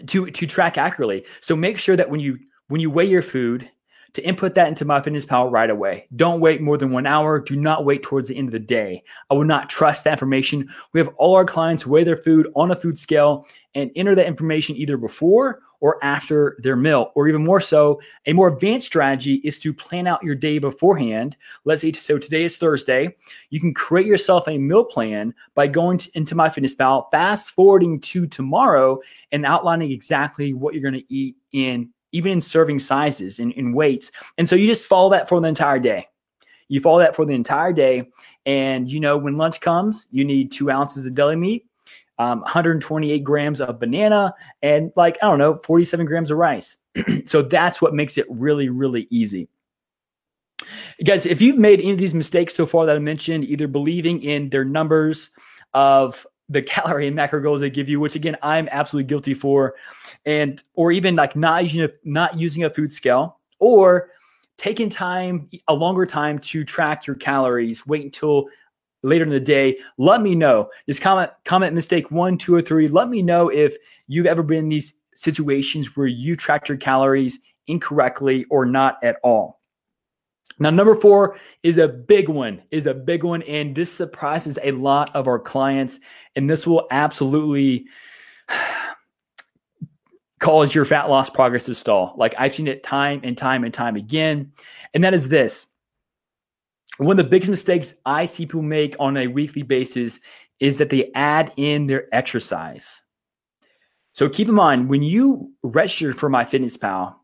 to 0.07 0.29
to 0.29 0.45
track 0.45 0.77
accurately. 0.77 1.25
So 1.39 1.55
make 1.55 1.79
sure 1.79 1.95
that 1.95 2.09
when 2.09 2.19
you 2.19 2.37
when 2.67 2.81
you 2.81 2.89
weigh 2.89 3.05
your 3.05 3.21
food, 3.21 3.69
to 4.15 4.25
input 4.25 4.55
that 4.55 4.69
into 4.69 4.85
MyFitnessPal 4.85 5.51
right 5.51 5.69
away. 5.69 6.07
Don't 6.15 6.39
wait 6.39 6.61
more 6.61 6.77
than 6.77 6.91
one 6.91 7.05
hour. 7.05 7.37
Do 7.37 7.57
not 7.57 7.83
wait 7.83 8.01
towards 8.01 8.29
the 8.29 8.37
end 8.37 8.47
of 8.47 8.53
the 8.53 8.59
day. 8.59 9.03
I 9.29 9.33
would 9.33 9.47
not 9.47 9.69
trust 9.69 10.05
that 10.05 10.13
information. 10.13 10.69
We 10.93 11.01
have 11.01 11.09
all 11.17 11.35
our 11.35 11.43
clients 11.43 11.85
weigh 11.85 12.05
their 12.05 12.15
food 12.15 12.47
on 12.55 12.71
a 12.71 12.75
food 12.77 12.97
scale 12.97 13.45
and 13.75 13.91
enter 13.97 14.15
that 14.15 14.25
information 14.25 14.77
either 14.77 14.95
before 14.95 15.63
or 15.79 16.03
after 16.03 16.57
their 16.59 16.75
meal. 16.75 17.11
Or 17.15 17.27
even 17.27 17.43
more 17.43 17.61
so, 17.61 17.99
a 18.25 18.33
more 18.33 18.49
advanced 18.49 18.87
strategy 18.87 19.35
is 19.43 19.59
to 19.59 19.73
plan 19.73 20.07
out 20.07 20.23
your 20.23 20.35
day 20.35 20.57
beforehand. 20.59 21.37
Let's 21.63 21.81
say, 21.81 21.91
so 21.91 22.17
today 22.17 22.43
is 22.43 22.57
Thursday. 22.57 23.15
You 23.49 23.59
can 23.59 23.73
create 23.73 24.07
yourself 24.07 24.47
a 24.47 24.57
meal 24.57 24.83
plan 24.83 25.33
by 25.53 25.67
going 25.67 25.97
to, 25.99 26.11
into 26.15 26.35
MyFitnessPal, 26.35 27.11
fast 27.11 27.51
forwarding 27.51 27.99
to 28.01 28.27
tomorrow 28.27 28.99
and 29.31 29.45
outlining 29.45 29.91
exactly 29.91 30.53
what 30.53 30.73
you're 30.73 30.83
going 30.89 31.01
to 31.01 31.13
eat 31.13 31.35
in 31.51 31.89
even 32.11 32.31
in 32.31 32.41
serving 32.41 32.79
sizes 32.79 33.39
and 33.39 33.51
in 33.53 33.73
weights. 33.73 34.09
And 34.37 34.47
so 34.47 34.55
you 34.55 34.67
just 34.67 34.87
follow 34.87 35.09
that 35.09 35.27
for 35.27 35.41
the 35.41 35.49
entire 35.49 35.79
day. 35.79 36.07
You 36.69 36.79
follow 36.79 36.99
that 36.99 37.13
for 37.13 37.25
the 37.25 37.33
entire 37.33 37.73
day. 37.73 38.09
And 38.45 38.89
you 38.89 39.01
know, 39.01 39.17
when 39.17 39.37
lunch 39.37 39.59
comes, 39.59 40.07
you 40.11 40.23
need 40.23 40.51
two 40.51 40.71
ounces 40.71 41.05
of 41.05 41.13
deli 41.13 41.35
meat, 41.35 41.67
um, 42.17 42.41
128 42.41 43.23
grams 43.23 43.61
of 43.61 43.79
banana, 43.79 44.33
and 44.61 44.91
like, 44.95 45.17
I 45.21 45.27
don't 45.27 45.39
know, 45.39 45.59
47 45.63 46.05
grams 46.05 46.31
of 46.31 46.37
rice. 46.37 46.77
so 47.25 47.41
that's 47.41 47.81
what 47.81 47.93
makes 47.93 48.17
it 48.17 48.25
really, 48.29 48.69
really 48.69 49.07
easy. 49.09 49.49
Guys, 51.03 51.25
if 51.25 51.41
you've 51.41 51.57
made 51.57 51.81
any 51.81 51.91
of 51.91 51.97
these 51.97 52.13
mistakes 52.13 52.55
so 52.55 52.65
far 52.65 52.85
that 52.85 52.95
I 52.95 52.99
mentioned, 52.99 53.43
either 53.45 53.67
believing 53.67 54.23
in 54.23 54.49
their 54.49 54.63
numbers 54.63 55.31
of 55.73 56.25
the 56.47 56.61
calorie 56.61 57.07
and 57.07 57.15
macro 57.15 57.41
goals 57.41 57.61
they 57.61 57.69
give 57.69 57.89
you, 57.89 57.99
which 57.99 58.15
again 58.15 58.37
I'm 58.41 58.69
absolutely 58.71 59.07
guilty 59.07 59.33
for, 59.33 59.75
and 60.25 60.63
or 60.73 60.91
even 60.91 61.15
like 61.15 61.35
not 61.35 61.63
using 61.63 61.83
a, 61.83 61.89
not 62.03 62.39
using 62.39 62.63
a 62.63 62.69
food 62.69 62.93
scale 62.93 63.39
or 63.59 64.11
taking 64.57 64.89
time 64.89 65.49
a 65.67 65.73
longer 65.73 66.05
time 66.05 66.39
to 66.39 66.63
track 66.63 67.05
your 67.05 67.15
calories. 67.17 67.85
Wait 67.85 68.05
until 68.05 68.47
later 69.05 69.23
in 69.23 69.29
the 69.29 69.39
day. 69.39 69.77
Let 69.97 70.21
me 70.21 70.35
know. 70.35 70.69
Just 70.87 71.01
comment 71.01 71.31
comment 71.45 71.73
mistake 71.73 72.11
one, 72.11 72.37
two, 72.37 72.55
or 72.55 72.61
three. 72.61 72.87
Let 72.87 73.09
me 73.09 73.21
know 73.21 73.49
if 73.49 73.75
you've 74.07 74.25
ever 74.25 74.43
been 74.43 74.59
in 74.59 74.69
these 74.69 74.93
situations 75.15 75.95
where 75.95 76.07
you 76.07 76.35
tracked 76.35 76.69
your 76.69 76.77
calories 76.77 77.39
incorrectly 77.67 78.45
or 78.49 78.65
not 78.65 78.97
at 79.03 79.17
all. 79.23 79.59
Now, 80.57 80.69
number 80.69 80.95
four 80.95 81.37
is 81.63 81.77
a 81.77 81.87
big 81.87 82.29
one, 82.29 82.61
is 82.71 82.85
a 82.85 82.93
big 82.93 83.23
one. 83.23 83.41
And 83.43 83.75
this 83.75 83.91
surprises 83.91 84.57
a 84.63 84.71
lot 84.71 85.13
of 85.15 85.27
our 85.27 85.39
clients. 85.39 85.99
And 86.35 86.49
this 86.49 86.65
will 86.65 86.87
absolutely 86.91 87.85
cause 90.39 90.73
your 90.73 90.85
fat 90.85 91.09
loss 91.09 91.29
progress 91.29 91.65
to 91.65 91.75
stall. 91.75 92.13
Like 92.17 92.35
I've 92.37 92.55
seen 92.55 92.67
it 92.67 92.83
time 92.83 93.19
and 93.23 93.37
time 93.37 93.63
and 93.63 93.73
time 93.73 93.95
again. 93.95 94.51
And 94.93 95.03
that 95.03 95.13
is 95.13 95.27
this 95.27 95.67
one 96.97 97.19
of 97.19 97.23
the 97.25 97.29
biggest 97.29 97.49
mistakes 97.49 97.93
I 98.05 98.25
see 98.25 98.45
people 98.45 98.61
make 98.61 98.95
on 98.99 99.17
a 99.17 99.27
weekly 99.27 99.63
basis 99.63 100.19
is 100.59 100.77
that 100.77 100.89
they 100.89 101.11
add 101.13 101.51
in 101.57 101.87
their 101.87 102.07
exercise. 102.13 103.01
So 104.13 104.29
keep 104.29 104.47
in 104.47 104.55
mind 104.55 104.87
when 104.87 105.03
you 105.03 105.51
register 105.63 106.13
for 106.13 106.29
MyFitnessPal, 106.29 107.15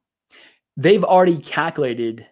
they've 0.76 1.04
already 1.04 1.38
calculated 1.38 2.26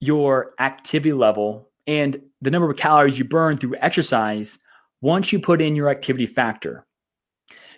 your 0.00 0.52
activity 0.60 1.12
level 1.12 1.70
and 1.86 2.20
the 2.40 2.50
number 2.50 2.70
of 2.70 2.76
calories 2.76 3.18
you 3.18 3.24
burn 3.24 3.56
through 3.56 3.76
exercise 3.80 4.58
once 5.00 5.32
you 5.32 5.40
put 5.40 5.60
in 5.60 5.74
your 5.74 5.88
activity 5.88 6.26
factor. 6.26 6.86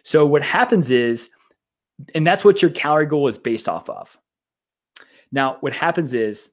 So 0.04 0.26
what 0.26 0.42
happens 0.42 0.90
is, 0.90 1.30
and 2.14 2.26
that's 2.26 2.44
what 2.44 2.60
your 2.60 2.70
calorie 2.70 3.06
goal 3.06 3.28
is 3.28 3.38
based 3.38 3.68
off 3.68 3.88
of. 3.88 4.18
Now, 5.32 5.56
what 5.60 5.72
happens 5.72 6.12
is 6.12 6.50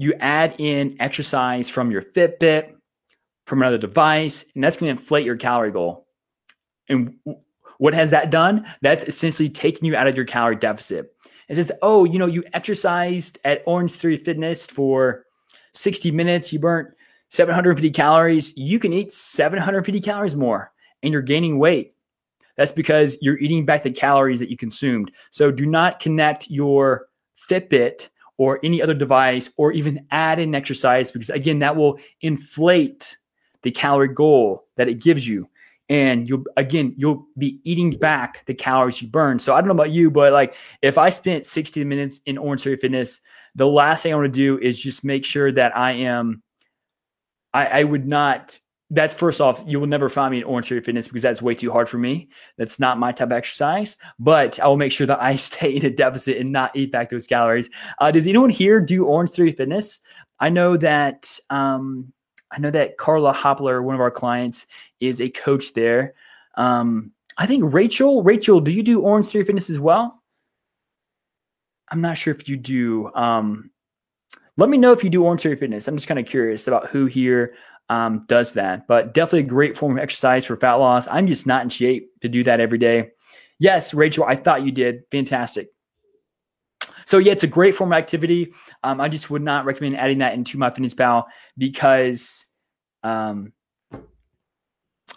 you 0.00 0.14
add 0.14 0.54
in 0.56 0.96
exercise 0.98 1.68
from 1.68 1.90
your 1.90 2.00
Fitbit, 2.00 2.72
from 3.44 3.60
another 3.60 3.76
device, 3.76 4.46
and 4.54 4.64
that's 4.64 4.78
going 4.78 4.86
to 4.86 4.98
inflate 4.98 5.26
your 5.26 5.36
calorie 5.36 5.70
goal. 5.70 6.06
And 6.88 7.16
what 7.76 7.92
has 7.92 8.10
that 8.10 8.30
done? 8.30 8.64
That's 8.80 9.04
essentially 9.04 9.50
taking 9.50 9.84
you 9.84 9.94
out 9.94 10.06
of 10.06 10.16
your 10.16 10.24
calorie 10.24 10.56
deficit. 10.56 11.14
It 11.50 11.56
says, 11.56 11.70
oh, 11.82 12.04
you 12.04 12.18
know, 12.18 12.24
you 12.24 12.42
exercised 12.54 13.40
at 13.44 13.62
Orange 13.66 13.92
Theory 13.92 14.16
Fitness 14.16 14.66
for 14.66 15.26
60 15.74 16.10
minutes, 16.12 16.50
you 16.50 16.58
burnt 16.58 16.88
750 17.28 17.90
calories. 17.90 18.56
You 18.56 18.78
can 18.78 18.94
eat 18.94 19.12
750 19.12 20.00
calories 20.00 20.34
more 20.34 20.72
and 21.02 21.12
you're 21.12 21.20
gaining 21.20 21.58
weight. 21.58 21.94
That's 22.56 22.72
because 22.72 23.18
you're 23.20 23.38
eating 23.38 23.66
back 23.66 23.82
the 23.82 23.90
calories 23.90 24.40
that 24.40 24.50
you 24.50 24.56
consumed. 24.56 25.12
So 25.30 25.50
do 25.50 25.66
not 25.66 26.00
connect 26.00 26.48
your 26.48 27.08
Fitbit 27.50 28.08
or 28.40 28.58
any 28.64 28.80
other 28.80 28.94
device 28.94 29.50
or 29.58 29.70
even 29.70 30.06
add 30.12 30.38
in 30.38 30.54
exercise 30.54 31.10
because, 31.10 31.28
again, 31.28 31.58
that 31.58 31.76
will 31.76 31.98
inflate 32.22 33.18
the 33.60 33.70
calorie 33.70 34.08
goal 34.08 34.66
that 34.78 34.88
it 34.88 34.94
gives 34.94 35.28
you. 35.28 35.46
And 35.90 36.26
you'll 36.26 36.44
again 36.56 36.94
you'll 36.96 37.26
be 37.36 37.60
eating 37.64 37.90
back 37.90 38.46
the 38.46 38.54
calories 38.54 39.02
you 39.02 39.08
burn. 39.08 39.38
So 39.40 39.54
i 39.54 39.60
don't 39.60 39.66
know 39.66 39.74
about 39.74 39.90
you 39.90 40.08
but 40.10 40.32
like 40.32 40.54
if 40.82 40.96
i 40.96 41.10
spent 41.10 41.44
60 41.44 41.84
minutes 41.84 42.20
in 42.26 42.38
orange 42.38 42.62
theory 42.62 42.76
fitness 42.76 43.20
the 43.56 43.66
last 43.66 44.04
thing 44.04 44.12
i 44.12 44.16
want 44.16 44.32
to 44.32 44.38
do 44.38 44.56
is 44.60 44.78
just 44.78 45.02
make 45.02 45.24
sure 45.24 45.50
that 45.50 45.76
i 45.76 45.90
am 45.90 46.44
i, 47.52 47.66
I 47.66 47.84
would 47.84 48.06
not 48.06 48.56
that's 48.90 49.14
first 49.14 49.40
off 49.40 49.62
you 49.66 49.78
will 49.78 49.86
never 49.86 50.08
find 50.08 50.32
me 50.32 50.38
in 50.38 50.44
orange 50.44 50.68
theory 50.68 50.80
fitness 50.80 51.06
because 51.06 51.22
that's 51.22 51.40
way 51.40 51.54
too 51.54 51.70
hard 51.70 51.88
for 51.88 51.98
me 51.98 52.28
that's 52.58 52.80
not 52.80 52.98
my 52.98 53.12
type 53.12 53.28
of 53.28 53.32
exercise 53.32 53.96
but 54.18 54.58
i 54.58 54.66
will 54.66 54.76
make 54.76 54.92
sure 54.92 55.06
that 55.06 55.22
i 55.22 55.36
stay 55.50 55.70
in 55.70 55.84
a 55.84 55.90
deficit 55.90 56.36
and 56.38 56.50
not 56.50 56.74
eat 56.74 56.90
back 56.90 57.08
those 57.10 57.26
calories 57.26 57.70
uh, 58.00 58.10
does 58.10 58.26
anyone 58.26 58.50
here 58.50 58.80
do 58.80 59.04
orange 59.04 59.30
theory 59.30 59.52
fitness 59.52 60.00
i 60.40 60.48
know 60.48 60.76
that 60.76 61.38
um, 61.50 62.12
I 62.50 62.58
know 62.58 62.70
that 62.70 62.98
Carla 62.98 63.32
Hopler, 63.32 63.82
one 63.82 63.94
of 63.94 64.00
our 64.00 64.10
clients, 64.10 64.66
is 64.98 65.20
a 65.20 65.30
coach 65.30 65.72
there. 65.74 66.14
Um, 66.56 67.12
I 67.38 67.46
think 67.46 67.72
Rachel, 67.72 68.22
Rachel, 68.22 68.60
do 68.60 68.72
you 68.72 68.82
do 68.82 69.00
Orange 69.00 69.26
Theory 69.26 69.44
Fitness 69.44 69.70
as 69.70 69.78
well? 69.78 70.22
I'm 71.88 72.00
not 72.00 72.18
sure 72.18 72.34
if 72.34 72.48
you 72.48 72.56
do. 72.56 73.12
Um, 73.14 73.70
let 74.56 74.68
me 74.68 74.78
know 74.78 74.92
if 74.92 75.04
you 75.04 75.10
do 75.10 75.24
Orange 75.24 75.42
Theory 75.42 75.56
Fitness. 75.56 75.86
I'm 75.86 75.96
just 75.96 76.08
kind 76.08 76.20
of 76.20 76.26
curious 76.26 76.66
about 76.66 76.88
who 76.88 77.06
here 77.06 77.54
um, 77.90 78.24
does 78.28 78.52
that. 78.52 78.86
But 78.86 79.12
definitely 79.12 79.40
a 79.40 79.42
great 79.42 79.76
form 79.76 79.98
of 79.98 80.02
exercise 80.02 80.46
for 80.46 80.56
fat 80.56 80.74
loss. 80.74 81.06
I'm 81.08 81.26
just 81.26 81.46
not 81.46 81.62
in 81.62 81.68
shape 81.68 82.08
to 82.22 82.28
do 82.28 82.42
that 82.44 82.60
every 82.60 82.78
day. 82.78 83.10
Yes, 83.58 83.92
Rachel, 83.92 84.24
I 84.24 84.36
thought 84.36 84.64
you 84.64 84.72
did. 84.72 85.02
Fantastic. 85.10 85.68
So 87.04 87.18
yeah, 87.18 87.32
it's 87.32 87.42
a 87.42 87.48
great 87.48 87.74
form 87.74 87.92
of 87.92 87.98
activity. 87.98 88.54
Um, 88.84 89.00
I 89.00 89.08
just 89.08 89.28
would 89.30 89.42
not 89.42 89.64
recommend 89.64 89.98
adding 89.98 90.18
that 90.18 90.34
into 90.34 90.56
MyFitnessPal 90.56 91.24
because 91.58 92.46
um, 93.02 93.52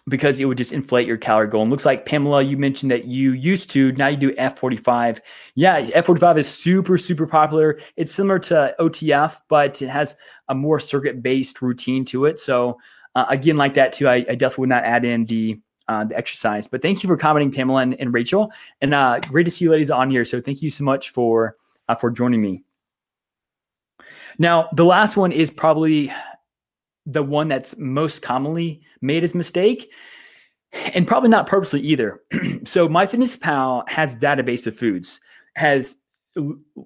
because 0.09 0.39
it 0.39 0.45
would 0.45 0.57
just 0.57 0.73
inflate 0.73 1.07
your 1.07 1.17
calorie 1.17 1.47
goal. 1.47 1.61
And 1.61 1.71
looks 1.71 1.85
like 1.85 2.05
Pamela, 2.05 2.41
you 2.41 2.57
mentioned 2.57 2.91
that 2.91 3.05
you 3.05 3.31
used 3.31 3.69
to, 3.71 3.93
now 3.93 4.07
you 4.07 4.17
do 4.17 4.35
F45. 4.35 5.19
Yeah, 5.55 5.85
F45 5.91 6.39
is 6.39 6.47
super, 6.47 6.97
super 6.97 7.25
popular. 7.25 7.79
It's 7.95 8.13
similar 8.13 8.39
to 8.39 8.75
OTF, 8.79 9.39
but 9.47 9.81
it 9.81 9.87
has 9.87 10.15
a 10.49 10.55
more 10.55 10.79
circuit 10.79 11.23
based 11.23 11.61
routine 11.61 12.03
to 12.05 12.25
it. 12.25 12.39
So, 12.39 12.79
uh, 13.15 13.25
again, 13.29 13.55
like 13.55 13.75
that 13.75 13.93
too, 13.93 14.09
I, 14.09 14.15
I, 14.15 14.35
definitely 14.35 14.63
would 14.63 14.69
not 14.69 14.83
add 14.83 15.05
in 15.05 15.25
the 15.25 15.59
uh, 15.87 16.03
the 16.05 16.17
exercise. 16.17 16.67
But 16.67 16.81
thank 16.81 17.03
you 17.03 17.07
for 17.07 17.17
commenting, 17.17 17.51
Pamela 17.51 17.81
and, 17.81 17.99
and 17.99 18.13
Rachel, 18.13 18.51
and 18.81 18.93
uh, 18.93 19.19
great 19.19 19.43
to 19.43 19.51
see 19.51 19.65
you 19.65 19.71
ladies 19.71 19.91
on 19.91 20.09
here. 20.09 20.25
So 20.25 20.41
thank 20.41 20.61
you 20.61 20.71
so 20.71 20.83
much 20.83 21.11
for 21.11 21.57
uh, 21.89 21.95
for 21.95 22.09
joining 22.09 22.41
me. 22.41 22.63
Now, 24.39 24.69
the 24.73 24.85
last 24.85 25.15
one 25.15 25.31
is 25.31 25.51
probably 25.51 26.11
the 27.05 27.23
one 27.23 27.47
that's 27.47 27.77
most 27.77 28.21
commonly 28.21 28.81
made 29.01 29.23
as 29.23 29.35
mistake 29.35 29.91
and 30.71 31.07
probably 31.07 31.29
not 31.29 31.47
purposely 31.47 31.81
either. 31.81 32.21
so 32.65 32.87
MyFitnessPal 32.87 33.87
has 33.89 34.15
database 34.15 34.65
of 34.65 34.77
foods, 34.77 35.19
has 35.55 35.95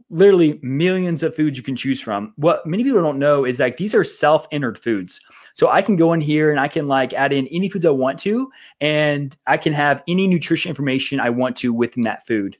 literally 0.10 0.60
millions 0.62 1.24
of 1.24 1.34
foods 1.34 1.58
you 1.58 1.64
can 1.64 1.76
choose 1.76 2.02
from. 2.02 2.34
What 2.36 2.66
many 2.68 2.84
people 2.84 3.02
don't 3.02 3.20
know 3.20 3.46
is 3.46 3.60
like 3.60 3.78
these 3.78 3.96
are 3.96 4.04
self-entered 4.04 4.78
foods. 4.78 5.22
So 5.54 5.70
I 5.70 5.82
can 5.82 5.96
go 5.96 6.12
in 6.14 6.20
here 6.20 6.52
and 6.52 6.60
I 6.60 6.68
can 6.68 6.88
like 6.88 7.14
add 7.14 7.32
in 7.32 7.48
any 7.48 7.70
foods 7.70 7.86
I 7.86 7.92
want 7.92 8.20
to, 8.20 8.52
and 8.82 9.36
I 9.48 9.58
can 9.58 9.74
have 9.74 10.04
any 10.08 10.28
nutrition 10.28 10.70
information 10.70 11.20
I 11.20 11.30
want 11.30 11.56
to 11.58 11.74
within 11.74 12.04
that 12.04 12.28
food 12.28 12.58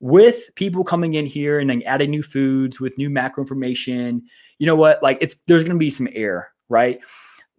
with 0.00 0.54
people 0.54 0.84
coming 0.84 1.14
in 1.14 1.24
here 1.24 1.58
and 1.58 1.70
then 1.70 1.82
adding 1.84 2.10
new 2.10 2.22
foods 2.22 2.78
with 2.78 2.98
new 2.98 3.08
macro 3.08 3.42
information, 3.42 4.22
you 4.58 4.66
know 4.66 4.76
what? 4.76 5.02
Like 5.02 5.16
it's 5.22 5.36
there's 5.46 5.62
going 5.62 5.76
to 5.76 5.78
be 5.78 5.88
some 5.88 6.08
error, 6.12 6.48
right? 6.68 7.00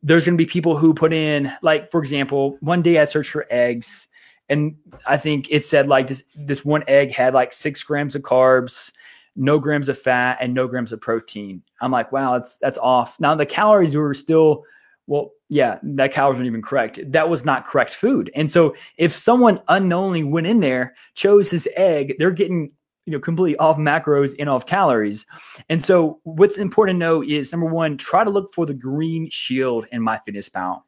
There's 0.03 0.25
going 0.25 0.37
to 0.37 0.43
be 0.43 0.49
people 0.49 0.77
who 0.77 0.93
put 0.93 1.13
in 1.13 1.51
like 1.61 1.89
for 1.91 1.99
example, 1.99 2.57
one 2.59 2.81
day 2.81 2.99
I 2.99 3.05
searched 3.05 3.31
for 3.31 3.47
eggs 3.49 4.07
and 4.49 4.75
I 5.07 5.17
think 5.17 5.47
it 5.49 5.65
said 5.65 5.87
like 5.87 6.07
this 6.07 6.23
this 6.35 6.63
one 6.63 6.83
egg 6.87 7.11
had 7.11 7.33
like 7.33 7.53
6 7.53 7.83
grams 7.83 8.15
of 8.15 8.21
carbs, 8.21 8.91
no 9.35 9.57
grams 9.59 9.89
of 9.89 9.97
fat 9.97 10.37
and 10.39 10.53
no 10.53 10.67
grams 10.67 10.91
of 10.91 11.01
protein. 11.01 11.63
I'm 11.81 11.91
like, 11.91 12.11
wow, 12.11 12.37
that's 12.37 12.57
that's 12.57 12.77
off. 12.77 13.19
Now 13.19 13.35
the 13.35 13.45
calories 13.45 13.95
were 13.95 14.13
still 14.13 14.63
well, 15.07 15.31
yeah, 15.49 15.77
that 15.83 16.11
calories 16.11 16.37
weren't 16.37 16.47
even 16.47 16.61
correct. 16.61 16.99
That 17.11 17.29
was 17.29 17.45
not 17.45 17.67
correct 17.67 17.93
food. 17.93 18.31
And 18.33 18.51
so 18.51 18.75
if 18.97 19.13
someone 19.13 19.61
unknowingly 19.67 20.23
went 20.23 20.47
in 20.47 20.59
there, 20.59 20.95
chose 21.13 21.49
his 21.49 21.67
egg, 21.75 22.15
they're 22.17 22.31
getting 22.31 22.71
you 23.05 23.11
know 23.11 23.19
completely 23.19 23.57
off 23.57 23.77
macros 23.77 24.35
and 24.39 24.49
off 24.49 24.65
calories. 24.65 25.25
And 25.69 25.83
so 25.83 26.19
what's 26.23 26.57
important 26.57 26.95
to 26.95 27.05
know 27.05 27.23
is 27.23 27.51
number 27.51 27.67
one, 27.67 27.97
try 27.97 28.23
to 28.23 28.29
look 28.29 28.53
for 28.53 28.65
the 28.65 28.73
green 28.73 29.29
shield 29.29 29.85
in 29.91 30.01
MyFitnessPal. 30.01 30.81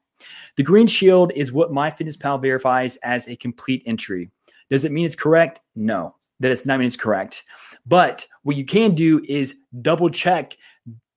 The 0.55 0.63
green 0.63 0.87
shield 0.87 1.31
is 1.35 1.51
what 1.51 1.71
MyFitnessPal 1.71 2.41
verifies 2.41 2.97
as 2.97 3.27
a 3.27 3.35
complete 3.35 3.83
entry. 3.85 4.31
Does 4.69 4.83
it 4.83 4.91
mean 4.91 5.05
it's 5.05 5.15
correct? 5.15 5.61
No, 5.75 6.15
that 6.39 6.51
it's 6.51 6.65
not 6.65 6.79
mean 6.79 6.87
it's 6.87 6.95
correct. 6.95 7.43
But 7.85 8.25
what 8.43 8.55
you 8.55 8.65
can 8.65 8.95
do 8.95 9.23
is 9.27 9.55
double 9.81 10.09
check 10.09 10.57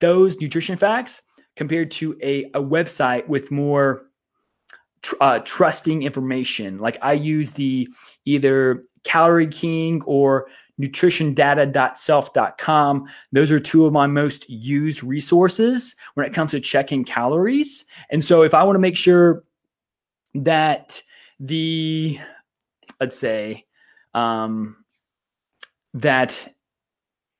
those 0.01 0.41
nutrition 0.41 0.77
facts 0.77 1.23
compared 1.57 1.91
to 1.93 2.17
a, 2.23 2.45
a 2.55 2.63
website 2.63 3.27
with 3.27 3.51
more 3.51 4.07
tr- 5.03 5.17
uh, 5.21 5.39
trusting 5.41 6.03
information. 6.03 6.79
Like 6.79 6.99
I 7.03 7.15
use 7.15 7.53
the 7.53 7.89
either 8.25 8.85
Calorie 9.05 9.49
King 9.49 10.03
or 10.07 10.49
nutritiondata.self.com. 10.81 13.09
Those 13.33 13.51
are 13.51 13.61
two 13.61 13.87
of 13.87 13.93
my 13.93 14.07
most 14.07 14.49
used 14.49 15.03
resources 15.03 15.97
when 16.15 16.25
it 16.27 16.33
comes 16.33 16.53
to 16.53 16.61
checking 16.61 17.05
calories. 17.05 17.85
And 18.11 18.25
so 18.25 18.43
if 18.43 18.55
I 18.55 18.63
want 18.63 18.77
to 18.77 18.81
make 18.81 18.97
sure 18.97 19.45
that 20.35 21.03
the, 21.39 22.19
let's 23.01 23.19
say, 23.19 23.67
um, 24.15 24.77
that 25.95 26.49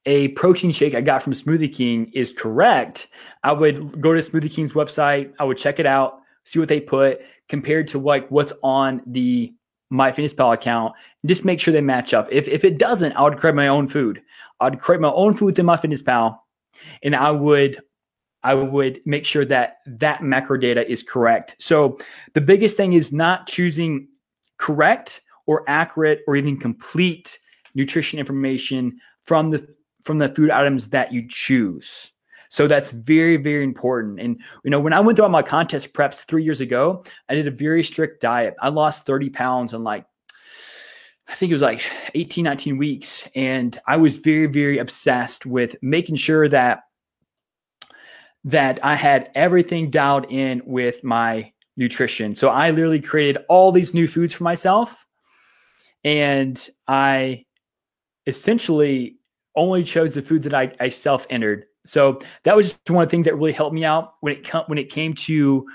a 0.07 0.29
protein 0.29 0.73
shake 0.73 0.95
I 0.95 1.01
got 1.01 1.23
from 1.23 1.35
Smoothie 1.35 1.73
King 1.73 2.11
is 2.15 2.33
correct, 2.33 3.09
I 3.45 3.53
would 3.53 4.01
go 4.01 4.15
to 4.15 4.21
Smoothie 4.21 4.51
King's 4.51 4.73
website, 4.73 5.33
I 5.39 5.45
would 5.45 5.59
check 5.59 5.79
it 5.79 5.87
out, 5.87 6.21
see 6.45 6.59
what 6.59 6.69
they 6.69 6.81
put 6.81 7.21
compared 7.49 7.89
to 7.89 7.99
like 7.99 8.29
what's 8.31 8.53
on 8.63 9.03
the 9.07 9.53
MyFitnessPal 9.93 10.55
account, 10.55 10.95
and 11.23 11.29
just 11.29 11.45
make 11.45 11.61
sure 11.61 11.73
they 11.73 11.81
match 11.81 12.15
up. 12.15 12.29
If 12.31 12.49
if 12.49 12.65
it 12.65 12.79
doesn't, 12.79 13.13
I 13.13 13.23
would 13.23 13.39
create 13.39 13.57
my 13.57 13.69
own 13.69 13.89
food. 13.89 14.23
I'd 14.61 14.81
create 14.81 15.01
my 15.01 15.11
own 15.11 15.35
food 15.35 15.47
within 15.47 15.67
MyFitnessPal, 15.67 16.39
and 17.03 17.17
I 17.17 17.31
would 17.31 17.83
I 18.43 18.55
would 18.55 19.01
make 19.05 19.27
sure 19.27 19.45
that 19.45 19.79
that 19.87 20.23
macro 20.23 20.57
data 20.57 20.91
is 20.91 21.03
correct. 21.03 21.57
So 21.59 21.99
the 22.35 22.41
biggest 22.41 22.77
thing 22.77 22.95
is 22.95 23.13
not 23.13 23.47
choosing 23.47 24.09
correct 24.59 25.23
or 25.47 25.65
accurate 25.69 26.21
or 26.27 26.37
even 26.37 26.59
complete 26.59 27.39
nutrition 27.75 28.19
information 28.19 28.99
from 29.25 29.51
the 29.51 29.67
from 30.05 30.19
the 30.19 30.29
food 30.31 30.51
items 30.51 30.89
that 30.91 31.13
you 31.13 31.27
choose. 31.29 32.11
So 32.51 32.67
that's 32.67 32.91
very, 32.91 33.37
very 33.37 33.63
important. 33.63 34.21
And, 34.21 34.41
you 34.65 34.71
know, 34.71 34.81
when 34.81 34.93
I 34.93 35.01
went 35.01 35.17
through 35.17 35.25
all 35.25 35.31
my 35.31 35.43
contest 35.43 35.93
preps 35.95 36.25
three 36.25 36.43
years 36.43 36.61
ago, 36.61 37.05
I 37.29 37.35
did 37.37 37.47
a 37.47 37.51
very 37.51 37.83
strict 37.85 38.21
diet. 38.21 38.55
I 38.61 38.69
lost 38.69 39.07
30 39.07 39.31
pounds 39.31 39.73
in 39.73 39.85
like, 39.85 40.05
I 41.29 41.37
think 41.37 41.51
it 41.51 41.55
was 41.55 41.63
like 41.63 41.81
18, 42.15 42.45
19 42.45 42.77
weeks. 42.77 43.27
And 43.37 43.79
I 43.87 43.97
was 43.97 44.19
very, 44.19 44.47
very 44.47 44.79
obsessed 44.79 45.47
with 45.47 45.77
making 45.81 46.17
sure 46.17 46.49
that 46.49 46.81
that 48.45 48.83
I 48.83 48.97
had 48.97 49.31
everything 49.35 49.91
dialed 49.91 50.27
in 50.31 50.63
with 50.65 51.05
my 51.05 51.53
nutrition. 51.77 52.35
So 52.35 52.49
I 52.49 52.71
literally 52.71 53.01
created 53.01 53.45
all 53.49 53.71
these 53.71 53.95
new 53.95 54.09
foods 54.09 54.33
for 54.33 54.45
myself. 54.45 55.07
And 56.05 56.69
I 56.89 57.45
essentially 58.27 59.19
only 59.55 59.85
chose 59.85 60.15
the 60.15 60.23
foods 60.23 60.45
that 60.45 60.55
I, 60.55 60.73
I 60.81 60.89
self 60.89 61.27
entered. 61.31 61.67
So 61.87 62.21
that 62.45 62.57
was 62.57 62.69
just 62.69 62.91
one 62.91 63.03
of 63.03 63.09
the 63.09 63.11
things 63.11 63.25
that 63.27 63.35
really 63.35 63.53
helped 63.53 63.75
me 63.75 63.85
out 63.85 64.15
when 64.21 64.35
it 64.35 64.49
com- 64.49 64.65
when 64.67 64.79
it 64.79 64.91
came 64.91 65.15
to 65.15 65.67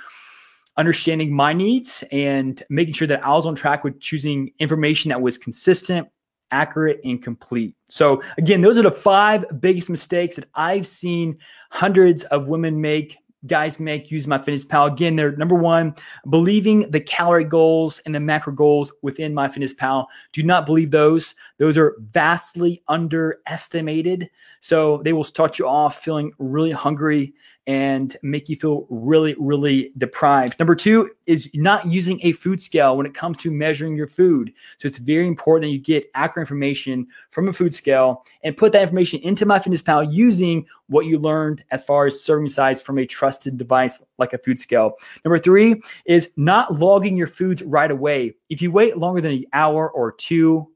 understanding 0.78 1.34
my 1.34 1.54
needs 1.54 2.04
and 2.12 2.62
making 2.70 2.94
sure 2.94 3.08
that 3.08 3.26
I 3.26 3.30
was 3.30 3.46
on 3.46 3.56
track 3.56 3.84
with 3.84 4.00
choosing 4.00 4.52
information 4.60 5.10
that 5.10 5.22
was 5.22 5.38
consistent, 5.38 6.08
accurate, 6.52 7.00
and 7.04 7.24
complete. 7.24 7.76
So 7.90 8.22
again, 8.38 8.62
those 8.62 8.78
are 8.78 8.84
the 8.84 8.92
five 8.92 9.46
biggest 9.60 9.90
mistakes 9.90 10.36
that 10.36 10.50
I've 10.54 10.86
seen 10.86 11.38
hundreds 11.72 12.24
of 12.26 12.50
women 12.50 12.82
make 12.82 13.18
guys 13.48 13.80
make 13.80 14.12
use 14.12 14.26
MyFitnessPal. 14.26 14.92
Again, 14.92 15.16
they're 15.16 15.36
number 15.36 15.56
one, 15.56 15.96
believing 16.30 16.90
the 16.92 17.00
calorie 17.00 17.44
goals 17.44 18.00
and 18.06 18.14
the 18.14 18.20
macro 18.20 18.54
goals 18.54 18.92
within 19.02 19.34
MyFitnessPal. 19.34 20.06
Do 20.34 20.44
not 20.44 20.66
believe 20.66 20.92
those. 20.92 21.36
Those 21.58 21.78
are 21.78 21.96
vastly 22.12 22.84
underestimated. 22.88 24.30
So 24.60 25.02
they 25.04 25.14
will 25.14 25.24
start 25.24 25.60
you 25.60 25.68
off 25.68 26.02
feeling 26.02 26.32
really 26.40 26.72
hungry 26.72 27.34
and 27.68 28.16
make 28.22 28.48
you 28.48 28.56
feel 28.56 28.86
really, 28.90 29.36
really 29.40 29.92
deprived. 29.98 30.60
Number 30.60 30.76
two 30.76 31.10
is 31.26 31.50
not 31.56 31.88
using 31.88 32.20
a 32.24 32.34
food 32.34 32.62
scale 32.62 32.96
when 32.96 33.06
it 33.06 33.14
comes 33.14 33.38
to 33.38 33.52
measuring 33.52 33.96
your 33.96 34.08
food. 34.08 34.54
So 34.78 34.88
it's 34.88 35.00
very 35.00 35.28
important 35.28 35.68
that 35.68 35.74
you 35.74 35.80
get 35.80 36.10
accurate 36.14 36.44
information 36.46 37.08
from 37.32 37.48
a 37.48 37.54
food 37.54 37.74
scale 37.74 38.24
and 38.44 38.56
put 38.56 38.72
that 38.74 38.84
information 38.84 39.20
into 39.22 39.46
MyFitnessPal 39.46 40.14
using 40.14 40.66
what 40.88 41.08
you 41.08 41.18
learned 41.18 41.64
as 41.72 41.84
far 41.84 42.06
as 42.06 42.24
serving 42.24 42.50
size 42.50 42.82
from 42.82 43.00
a 43.00 43.06
trusted 43.06 43.58
device 43.58 44.04
like 44.20 44.34
a 44.34 44.38
food 44.38 44.60
scale. 44.60 44.94
Number 45.24 45.40
three 45.40 45.82
is 46.06 46.32
not 46.38 46.80
logging 46.80 47.18
your 47.18 47.28
foods 47.28 47.64
right 47.64 47.90
away. 47.90 48.36
If 48.50 48.62
you 48.62 48.72
wait 48.72 48.98
longer 48.98 49.22
than 49.22 49.32
an 49.32 49.46
hour 49.54 49.90
or 49.90 50.12
two 50.12 50.72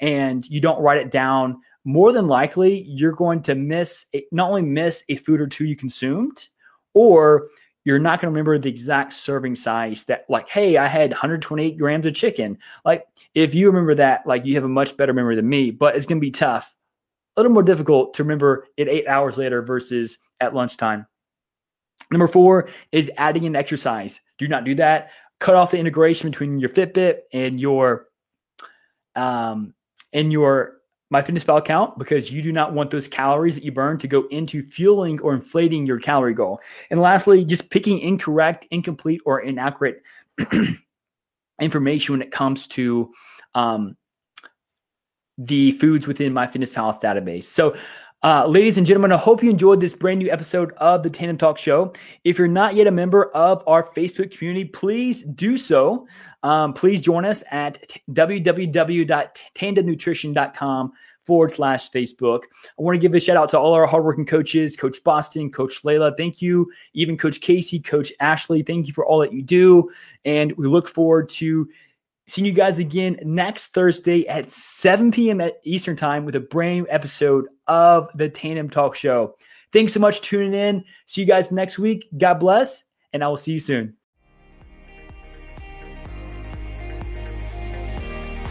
and 0.00 0.44
you 0.50 0.60
don't 0.60 0.82
write 0.82 0.98
it 0.98 1.12
down, 1.12 1.60
more 1.84 2.12
than 2.12 2.28
likely 2.28 2.82
you're 2.82 3.12
going 3.12 3.42
to 3.42 3.54
miss 3.54 4.06
a, 4.14 4.24
not 4.32 4.48
only 4.48 4.62
miss 4.62 5.04
a 5.08 5.16
food 5.16 5.40
or 5.40 5.46
two 5.46 5.64
you 5.64 5.76
consumed, 5.76 6.48
or 6.94 7.48
you're 7.84 7.98
not 7.98 8.20
going 8.20 8.32
to 8.32 8.32
remember 8.32 8.58
the 8.58 8.68
exact 8.68 9.12
serving 9.12 9.56
size 9.56 10.04
that 10.04 10.24
like 10.28 10.48
hey 10.48 10.76
i 10.76 10.86
had 10.86 11.10
128 11.10 11.76
grams 11.78 12.06
of 12.06 12.14
chicken. 12.14 12.58
Like 12.84 13.06
if 13.34 13.54
you 13.54 13.66
remember 13.66 13.94
that 13.96 14.26
like 14.26 14.44
you 14.44 14.54
have 14.54 14.64
a 14.64 14.68
much 14.68 14.96
better 14.96 15.12
memory 15.12 15.36
than 15.36 15.48
me 15.48 15.70
but 15.70 15.96
it's 15.96 16.06
going 16.06 16.18
to 16.18 16.24
be 16.24 16.30
tough. 16.30 16.74
A 17.36 17.40
little 17.40 17.52
more 17.52 17.62
difficult 17.62 18.14
to 18.14 18.22
remember 18.22 18.66
it 18.76 18.88
eight 18.88 19.08
hours 19.08 19.38
later 19.38 19.62
versus 19.62 20.18
at 20.40 20.54
lunchtime. 20.54 21.06
Number 22.10 22.28
four 22.28 22.68
is 22.92 23.10
adding 23.16 23.46
an 23.46 23.56
exercise. 23.56 24.20
Do 24.38 24.46
not 24.48 24.64
do 24.64 24.74
that. 24.76 25.10
Cut 25.40 25.54
off 25.54 25.70
the 25.70 25.78
integration 25.78 26.30
between 26.30 26.58
your 26.58 26.68
fitbit 26.68 27.20
and 27.32 27.58
your 27.58 28.06
um 29.16 29.74
and 30.12 30.30
your 30.30 30.81
MyFitnessPal 31.12 31.58
account 31.58 31.98
because 31.98 32.32
you 32.32 32.40
do 32.42 32.52
not 32.52 32.72
want 32.72 32.90
those 32.90 33.06
calories 33.06 33.54
that 33.54 33.64
you 33.64 33.70
burn 33.70 33.98
to 33.98 34.08
go 34.08 34.26
into 34.28 34.62
fueling 34.62 35.20
or 35.20 35.34
inflating 35.34 35.84
your 35.86 35.98
calorie 35.98 36.34
goal. 36.34 36.60
And 36.90 37.00
lastly, 37.00 37.44
just 37.44 37.70
picking 37.70 37.98
incorrect, 37.98 38.66
incomplete, 38.70 39.20
or 39.26 39.40
inaccurate 39.40 40.02
information 41.60 42.14
when 42.14 42.22
it 42.22 42.30
comes 42.30 42.66
to 42.68 43.12
um, 43.54 43.96
the 45.36 45.72
foods 45.72 46.06
within 46.06 46.32
my 46.32 46.46
fitness 46.46 46.72
MyFitnessPal's 46.72 46.98
database. 46.98 47.44
So, 47.44 47.76
uh, 48.24 48.46
ladies 48.46 48.78
and 48.78 48.86
gentlemen, 48.86 49.10
I 49.10 49.16
hope 49.16 49.42
you 49.42 49.50
enjoyed 49.50 49.80
this 49.80 49.94
brand 49.94 50.20
new 50.20 50.30
episode 50.30 50.72
of 50.74 51.02
the 51.02 51.10
Tandem 51.10 51.36
Talk 51.36 51.58
Show. 51.58 51.92
If 52.22 52.38
you're 52.38 52.46
not 52.46 52.76
yet 52.76 52.86
a 52.86 52.92
member 52.92 53.32
of 53.32 53.64
our 53.66 53.92
Facebook 53.94 54.30
community, 54.36 54.66
please 54.66 55.22
do 55.22 55.56
so. 55.56 56.06
Um, 56.44 56.72
please 56.72 57.00
join 57.00 57.24
us 57.24 57.42
at 57.50 57.82
t- 57.88 58.00
www.tandemnutrition.com 58.10 60.92
forward 61.24 61.50
slash 61.50 61.90
Facebook. 61.90 62.42
I 62.78 62.82
want 62.82 62.94
to 62.94 63.00
give 63.00 63.12
a 63.14 63.20
shout 63.20 63.36
out 63.36 63.48
to 63.50 63.58
all 63.58 63.74
our 63.74 63.86
hardworking 63.86 64.26
coaches, 64.26 64.76
Coach 64.76 65.02
Boston, 65.04 65.50
Coach 65.50 65.82
Layla. 65.82 66.16
Thank 66.16 66.40
you. 66.40 66.70
Even 66.94 67.16
Coach 67.16 67.40
Casey, 67.40 67.80
Coach 67.80 68.12
Ashley. 68.20 68.62
Thank 68.62 68.86
you 68.86 68.92
for 68.92 69.04
all 69.06 69.18
that 69.20 69.32
you 69.32 69.42
do. 69.42 69.90
And 70.24 70.52
we 70.52 70.68
look 70.68 70.88
forward 70.88 71.28
to 71.30 71.68
seeing 72.32 72.46
you 72.46 72.52
guys 72.52 72.78
again 72.78 73.18
next 73.24 73.74
Thursday 73.74 74.26
at 74.26 74.50
7 74.50 75.10
p.m. 75.10 75.42
at 75.42 75.60
Eastern 75.64 75.94
Time 75.94 76.24
with 76.24 76.34
a 76.34 76.40
brand 76.40 76.78
new 76.78 76.86
episode 76.88 77.44
of 77.66 78.08
the 78.14 78.26
Tandem 78.26 78.70
Talk 78.70 78.96
Show. 78.96 79.36
Thanks 79.70 79.92
so 79.92 80.00
much 80.00 80.16
for 80.16 80.24
tuning 80.24 80.54
in. 80.54 80.82
See 81.04 81.20
you 81.20 81.26
guys 81.26 81.52
next 81.52 81.78
week. 81.78 82.08
God 82.16 82.40
bless, 82.40 82.84
and 83.12 83.22
I 83.22 83.28
will 83.28 83.36
see 83.36 83.52
you 83.52 83.60
soon. 83.60 83.94